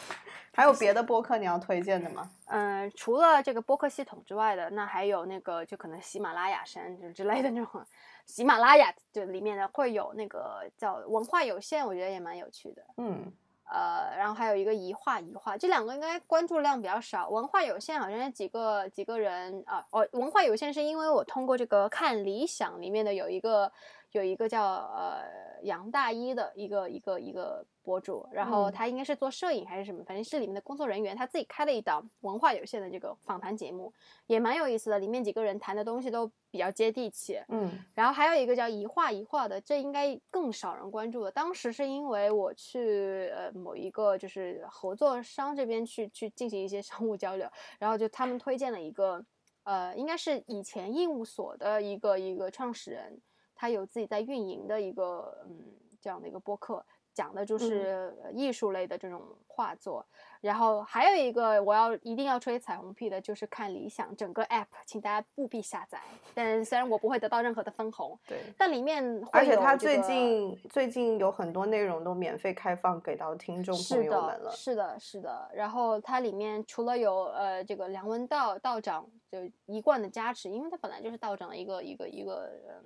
[0.55, 2.31] 还有别的播客你要推荐的吗？
[2.47, 7.85] 嗯，除了这个播客系统之外的，那还有那个就可能喜马拉雅山就之类的那种，
[8.27, 12.83] 喜马拉雅就里面的会有那个叫文化有限，我觉得也蛮有趣的。
[12.99, 13.33] 嗯
[13.65, 17.31] 呃，然后还有一个一画一画，这两个应该关注量比较少。
[17.31, 23.73] 文化有限好像是几个几个人啊，哦，文化有限是因为我通过这个看理想里面的有一个
[24.11, 25.23] 有一个叫呃
[25.63, 33.93] 杨大一的一个一个一个博主，然后嗯他应该是做摄影还是什么，反正是里面的工作人员，他自己开了一档文化有限的这个访谈节目，
[34.27, 37.41] 也蛮有意思的，里面几个人谈的东西都比较接地气。
[37.49, 41.31] 嗯然后还有一个叫一画一画的，这应该更少人关注的。
[41.31, 49.25] 当时是因为我去呃某一个就是合作商这边去去进行一些商务交流，然后就他们推荐了一个
[49.65, 53.21] 呃，应该是以前义务所的一个一个创始人，
[53.55, 56.85] 他有自己在运营的一个嗯这样的一个播客。
[57.15, 60.05] 讲的就是呃艺术类的这种画作，
[60.41, 66.01] 然后还有一个我要一定要吹彩虹屁的，就是看理想整个 app，请大家务必下载。
[66.35, 68.39] 但虽然我不会得到任何的分红，对。
[68.57, 74.51] 但里面会而且有他最近最近有很多内容都免费开放给到听众朋是友们了。
[74.51, 75.51] 的，是的，是的。
[75.55, 82.85] 然后它里面除了有呃这个梁文道道长就一贯的加持，因为他本来就是道长的一个一个一个嗯。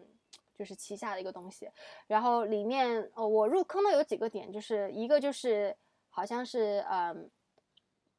[0.57, 1.71] 就是旗下的一个东西，
[2.07, 5.77] 然后里面呃我入坑的有几个点，就是一个就是
[6.09, 7.31] 好像是嗯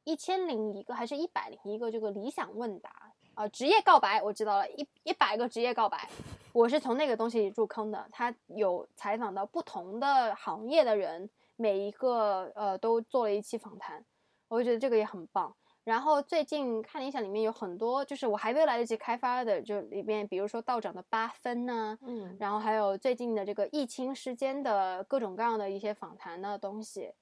[0.03, 2.89] 一千零一个还是一百零一个这个理想问答。
[3.33, 6.09] 啊、职业告白我知道了，一一百个职业告白，
[6.53, 14.03] 我是从那个东西入坑的，他有采访到不同的行业的人，每一个呃都做了一期访谈，
[14.47, 15.55] 我就觉得这个也很棒。
[15.87, 27.13] 然后最近看了一下里面有很多，就是我还没有来得及开发的，就里面比如说道长的八分呐、嗯然后还有最近的这个疫情时间的各种各样的一些访谈的东西，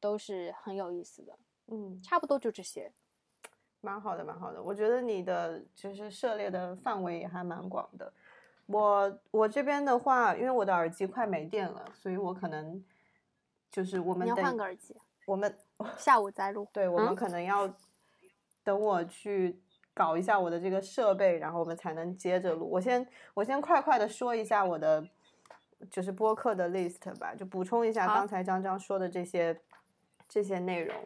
[0.00, 1.38] 都是很有意思的。
[1.66, 2.90] 嗯，差不多就这些。
[3.82, 4.62] 蛮好的，蛮好的。
[4.62, 8.10] 我觉得你的就是涉猎的范围也还蛮广的。
[8.64, 12.82] 我我这边的话，因为我的耳机快没电了，所以我可能
[13.70, 14.96] 就是我们你要换个耳机，
[15.26, 15.54] 我们
[15.98, 16.66] 下午再录。
[16.72, 17.70] 对我们嗯可能要
[18.64, 19.60] 等我去
[19.92, 22.68] 搞一下我的这个设备，然后我们才能接着录。
[22.68, 25.06] 我先我先快快的说一下我的
[25.90, 29.60] 就是播客的 list 吧，就补充一下刚才张张说的这些
[30.28, 30.96] 这些内容，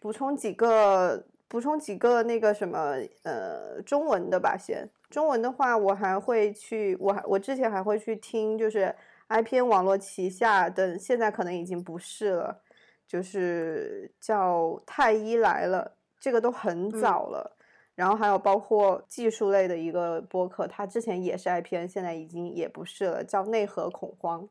[0.00, 4.88] 补充几个补充几个那个什么呃中文的吧，先。
[5.10, 8.96] 中文的话，我还会去，我还我之前还会去听，就是
[9.28, 12.62] IPN 网络旗下的，现在可能已经不是了，
[13.06, 17.56] 就是叫太医来了，这个都很早了。
[17.96, 24.48] 然后还有包括技术类的一个播客，它之前也是 IPN，现在已经也不是了，叫内核恐慌。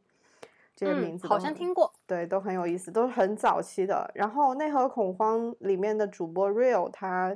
[0.76, 1.92] 这个名嗯，字好像听过。
[2.06, 4.12] 对，都很有意思，都是很早期的。
[4.14, 7.36] 然后《内核恐慌》里面的主播 Real，他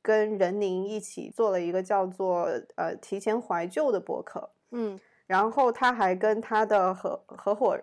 [0.00, 4.48] 跟任宁一起做了一个叫做呃提前怀旧的播客。
[4.70, 7.76] 嗯然后他还跟他的合合伙，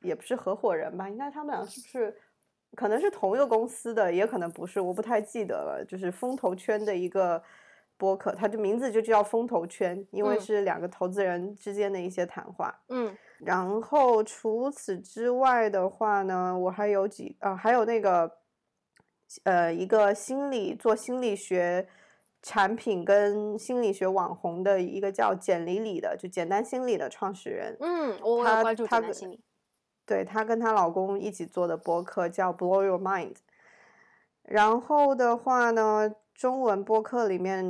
[0.00, 2.16] 也不是合伙人吧，应该他们俩是不是
[2.76, 5.84] 可能是同一个公司的，也可能不是，我不太记得了。
[5.86, 7.42] 就是风投圈的一个
[7.96, 12.80] 播客，它的名字就叫风投圈，因为嗯是两个投资人之间的一些谈话。
[12.88, 18.30] 嗯然后除此之外的话呢，我还有几啊、还有那个
[19.44, 21.86] 呃，一个心理做心理学
[22.42, 29.40] 产品跟心理学网红的一个叫简里里的，就简单心理的创始人，嗯，我关注简单心理。
[30.08, 33.36] 对她跟她老公一起做的播客叫 Blow Your Mind。
[34.42, 37.62] 然后的话呢，中文播客里面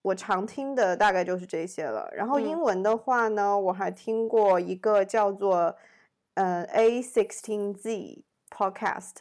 [0.00, 2.10] 我常听的大概就是这些了。
[2.14, 5.76] 然后英嗯文的话呢，我还听过一个叫做
[6.34, 9.16] 呃 A Sixteen Z Podcast，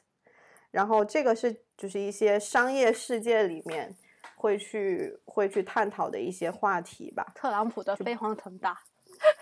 [0.72, 3.94] 然后这个是就是一些商业世界里面
[4.38, 7.34] 会去会去探讨的一些话题吧。
[7.36, 8.80] 特朗普的飞黄腾达。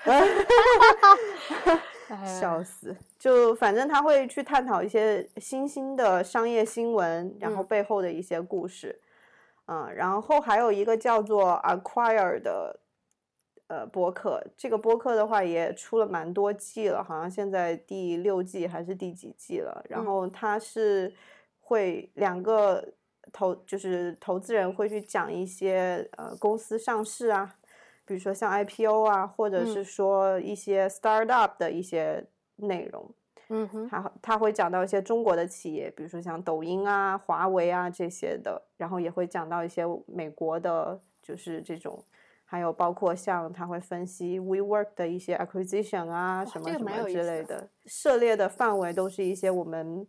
[2.09, 2.95] 哎笑死！
[3.17, 8.99] 就反正他会去探讨一些新兴的商业新闻，然后嗯背后的一些故事。
[9.67, 12.79] 嗯，然后还有一个叫做 Acquire 的
[13.67, 19.85] 呃播客，这个播客的话也出了蛮多季了，好像现在第六季还是第几季了。
[19.87, 21.13] 然嗯后他是
[21.59, 22.83] 会两个
[23.31, 27.55] 投就是投资人会去讲一些呃公司上市啊，
[28.09, 33.13] 比如说像 IPO 啊，或者是嗯说一些 startup 的一些内容。
[33.49, 42.03] 嗯哼，他他会讲到一些中国的企业，比如说像抖音啊、华为啊这些的，然后也会讲到一些美国的，就是这种，
[42.45, 50.07] 还有包括像他会分析 WeWork 的一些 acquisition 啊，什么什么之类的，涉猎的范围都是一些我们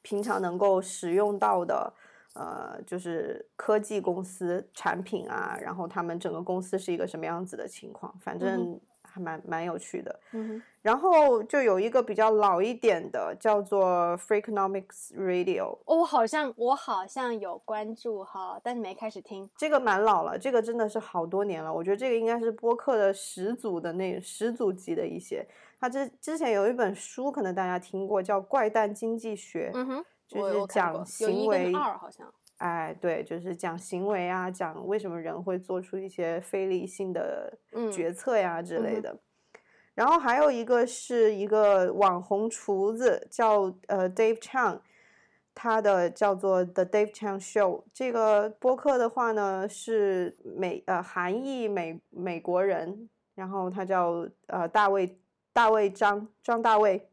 [0.00, 1.92] 平常能够使用到的，
[2.38, 10.20] 呃，就是科技公司产品啊，然后他们整个公司是一个什么样子的情况，反正还蛮蛮有趣的。
[10.32, 19.48] 嗯，然后就有一个比较老一点的，叫做 Freakonomics Radio，哦我好像我好像有关注哈，但没开始听。
[19.56, 21.72] 这个蛮老了，这个真的是好多年了。
[21.72, 25.46] 我觉得这个应该是播客的始祖的那始祖级的一些。
[25.78, 32.32] 他之之前有一本书，可能大家听过，叫《怪诞经济学》，嗯哼，就是讲行为跟二好像。
[32.58, 39.18] 哎，对，就是讲行为啊，讲为什么人会做出一些非理性的嗯决策呀之类的。
[39.94, 44.80] 然后还有一个是一个网红厨子，叫呃 Dave Chang，
[45.54, 47.84] 他的叫做 The Dave Chang Show。
[47.92, 55.18] 这个播客的话呢是美呃韩裔美美国人，然后他叫呃大卫
[55.52, 57.08] 大卫张张大卫，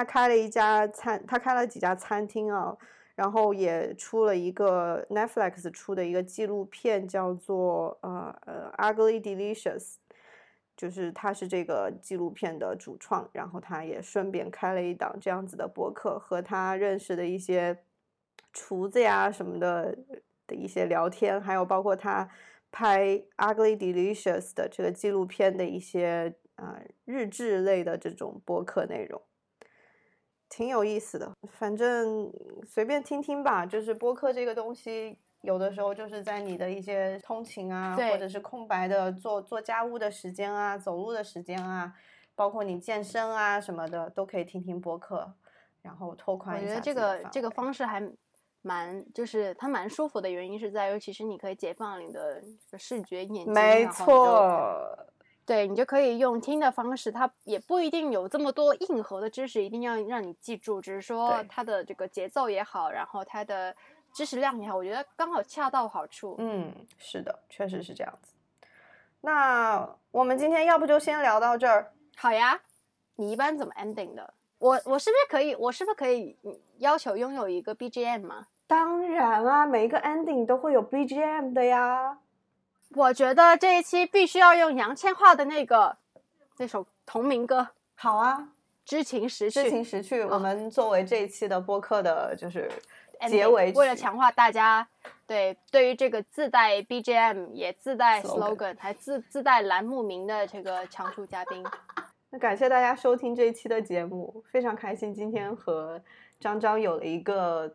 [0.00, 2.74] 他开了一家餐，他开了几家餐厅啊。
[3.16, 9.96] 然后也出了一个 Netflix 出的一个纪录片，叫做呃呃 Ugly Delicious，
[10.74, 17.76] 就是他是这个纪录片的主创，然后他也顺便开了一档这样子的博客，和他认识的一些
[18.54, 19.98] 厨子呀什么的
[20.46, 22.26] 的一些聊天，还有包括他
[22.72, 29.20] 拍 Ugly Delicious 的这个纪录片的一些呃日志类的这种博客内容。
[30.50, 32.30] 挺有意思的，反正
[32.66, 33.64] 随便听听吧。
[33.64, 41.94] 就是播客这个东西，有的时候就是在你的一些通勤啊，或者是空白的做做家务的时间啊、走路的时间啊，
[42.34, 45.32] 包括你健身啊什么的，都可以听听播客，
[45.82, 48.02] 然后拓宽一觉得这下自己的范个这个方式还
[48.62, 52.42] 蛮，就是它蛮舒服的原因是在于，其实你可以解放你的
[52.76, 55.08] 视觉眼睛，没错，
[55.50, 63.74] 对你就可以用听的方式，它也不一定有这么多硬核的知识，一定要让你记住，只是说它的这个节奏也好，然后它的
[64.12, 66.36] 知识量也好，我觉得刚好恰到好处。
[66.38, 68.32] 嗯，是的，确实是这样子。
[69.22, 71.90] 那我们今天要不就先聊到这儿？
[72.16, 72.60] 好呀，
[73.16, 74.32] 你一般怎么 ending 的？
[74.58, 75.56] 我我是不是可以？
[75.56, 78.46] 我是不是可以嗯要求拥有一个 BGM 吗？
[78.68, 82.20] 当然啊，每一个 ending 都会有 BGM 的呀。
[82.96, 85.96] 我觉得这一期必须要用杨千嬅的那个
[86.56, 88.36] 那首同名歌好啊，
[88.84, 92.68] 《知情识趣》知情识趣，我们作为这一期的播客的，就是
[93.28, 94.86] 结尾为了强化大家
[95.24, 101.64] 对对于这个自带 BGM 也自带 Slogan slogan 还自自带栏目名的这个常驻嘉宾，
[102.30, 106.02] 那感谢大家收听这一期的节目，非常开心今天和
[106.40, 107.72] 张张有了一个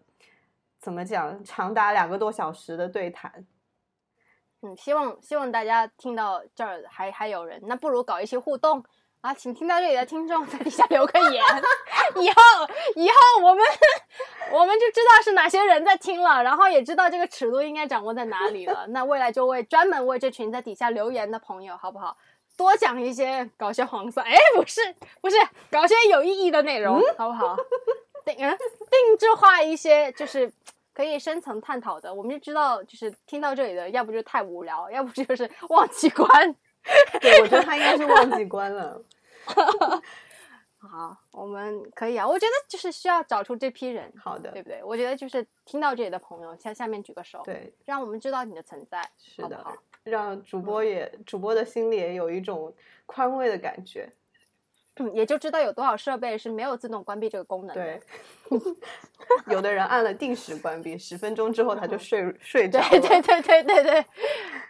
[0.82, 3.46] 怎么讲长达两个多小时的对谈。
[4.66, 8.84] 嗯，希望希望大家听到这儿还还有人，那不如搞一些互动
[9.22, 11.44] 啊，请听到这里的听众在底下留个言，
[12.20, 12.42] 以后
[12.96, 13.64] 以后我们
[14.52, 18.88] 我们就知道是哪些人在听了，然后也知道这个尺度应该掌握在哪里了。
[18.88, 22.18] 那未来就为专门为这群在底下留言的朋友，好不好？
[22.58, 24.82] 多讲一些搞些黄色，哎，不是
[25.22, 25.36] 不是，
[25.70, 27.56] 搞些有意义的内容，好不好？
[28.24, 30.52] 定嗯定制化一些，就是
[30.96, 32.12] 可以深层探讨的。
[32.12, 36.56] 我们就知道，就是听到这里的，要不就是太无聊，要不就 是忘记关。
[37.20, 39.02] 对，我觉得他应该是忘记关了。
[40.78, 42.26] 好，我们可以啊。
[42.26, 44.82] 我觉得就是需要找出这批人，好的对，不对？
[44.84, 52.72] 我觉得就是听到这里的朋友，向下面举个手，对，让我们知道你的存在，是的好好？，让主播也主播的心里也有一种
[53.08, 54.08] 宽慰的感觉。
[54.98, 57.84] 嗯，也就知道有多少设备是没有自动关闭这个功能的。
[57.84, 58.02] 对，
[59.54, 62.90] 有的人按了定时关闭，十分钟之后他就睡睡着了。
[62.90, 64.06] 对对对对对对，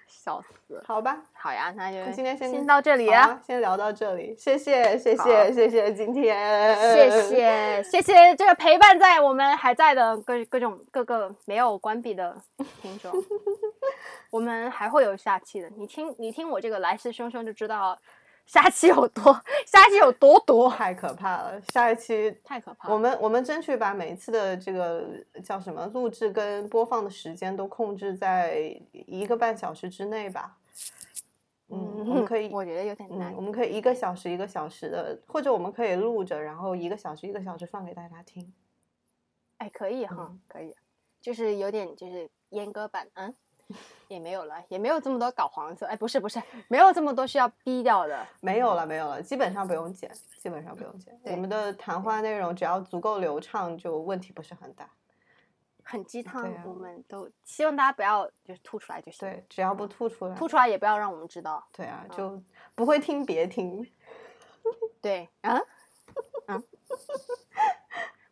[0.07, 0.82] 笑死。
[0.84, 12.36] 好吧，好呀，那就今天先先到这里啊，先聊到这里，谢谢谢谢谢谢今天，谢谢谢谢这个陪伴在我们还在的各各种各个没有关闭的
[12.82, 13.13] 听众，
[14.32, 15.69] 我们还会有下期的。
[15.78, 17.95] 你听你听我这个来势汹汹就知道
[18.45, 19.33] 下期有多
[19.65, 21.61] 下期有多多， 太可怕了。
[21.73, 22.93] 下一期太可怕了。
[22.93, 25.03] 我们我们争取把每一次的这个
[25.43, 30.57] 叫什么录制跟播放的时间都控制在一个半小时之内吧。
[31.67, 33.41] 嗯，我们可以，我觉得有点难嗯，我。
[33.41, 38.53] 们可以一个小时一个小时的，或者我们可以录着，然后一个小时一个小时放给大家听。
[39.57, 40.75] 哎，可以哈，嗯可以，
[41.19, 43.33] 就是有点就是阉割版，嗯，
[44.07, 45.86] 也没有了，也没有这么多搞黄色。
[45.88, 48.26] 哎，不是不是，没有这么多需要逼掉的。
[48.41, 51.18] 没有了，没有了，基本上不用剪，基本上不用剪。
[51.24, 54.89] 我们的谈话内容只要足够流畅，就问题不是很大。
[55.88, 59.30] 很鸡汤，啊我们都希望大家不要就是吐出来就行。
[59.30, 61.63] 对，只要不吐出来，吐出来也不要让我们知道。
[61.72, 62.41] 对啊，就
[62.74, 63.88] 不会听别听。
[64.99, 65.61] 对， 啊，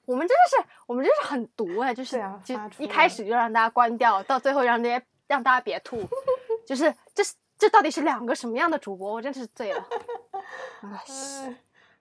[0.05, 6.07] 我们真的是，我们真是很毒哎，就是、就一开始就让大家关掉，到最后让这些让大家别吐，
[6.65, 9.13] 就是这是这到底是两个什么样的主播？
[9.13, 9.83] 我真是醉了。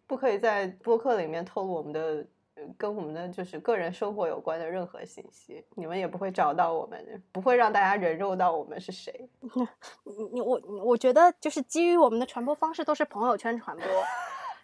[0.06, 2.26] 不可以在播客里面透露我们的
[2.56, 9.30] 呃跟我们的就是个人生活有关的任何信息，你们也不会找到我们，不会让大家人肉到我们是谁。
[10.04, 13.86] 你你我我觉得就是基于我们的传播方式都是朋友圈传播，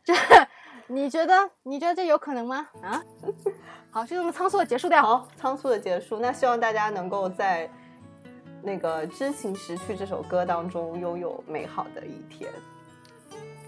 [0.05, 0.13] 这
[0.89, 2.69] 你觉得你觉得这有可能吗？
[2.83, 3.03] 啊？
[3.91, 5.03] 好，就这么仓促的结束掉。
[5.03, 7.71] 好，仓促的结束，那希望大家能够在
[8.63, 12.51] 那个《知情识趣》这首歌当中拥有美好的一天。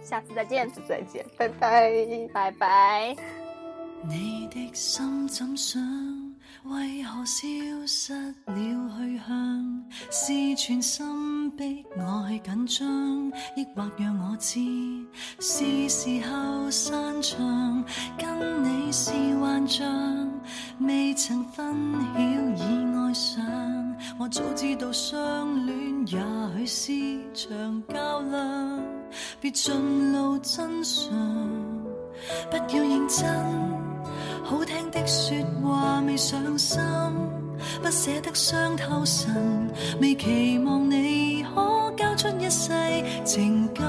[0.03, 1.93] 下次再见，再见，拜拜。
[2.32, 3.16] 拜拜。
[4.03, 5.80] 你的心怎想？
[6.64, 7.47] 為何消
[7.86, 8.14] 失
[8.47, 8.55] 了
[8.99, 9.84] 去向？
[10.11, 14.59] 是全心逼我去緊張，抑或讓我知
[15.38, 17.84] 是時候散場？
[18.18, 19.86] 跟你是幻象，
[20.80, 21.74] 未曾分
[22.16, 23.89] 曉已愛上。
[24.19, 25.77] 我早知道相恋
[26.07, 28.83] 也许是场较量，
[29.41, 31.11] 别尽露真相，
[32.51, 33.27] 不要认真。
[34.45, 36.81] 好听的说话未上心，
[37.83, 39.71] 不舍得伤透神，
[40.01, 42.73] 未期望你可交出一世
[43.25, 43.87] 情感。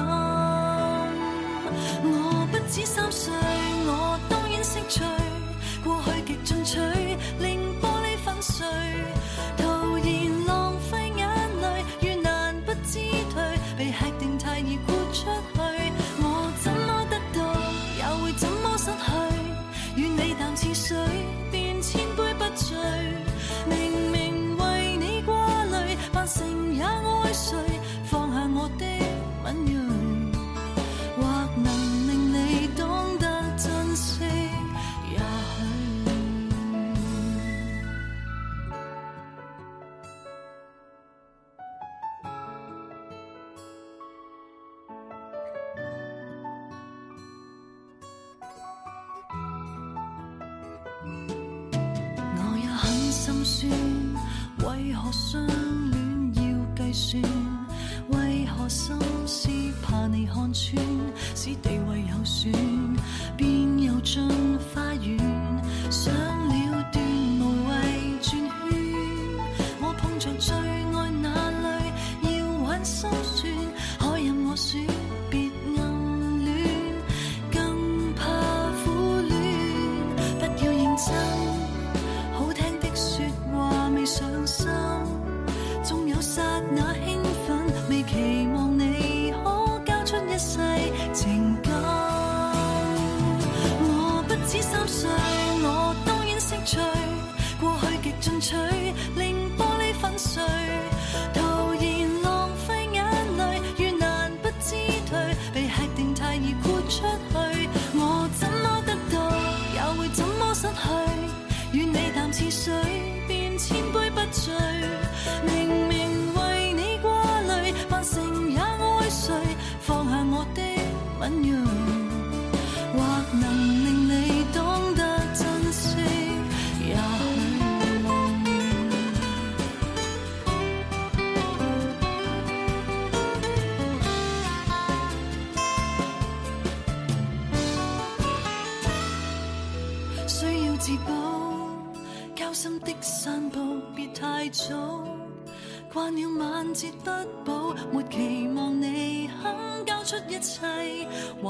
[2.04, 3.32] 我不止三岁，
[3.86, 5.02] 我当然识趣，
[5.82, 6.78] 过去极进取，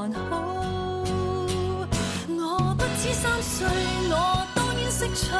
[0.03, 0.36] 还好。
[2.28, 3.66] 我不止三岁，
[4.11, 4.14] 我
[4.55, 5.30] 当然识趣，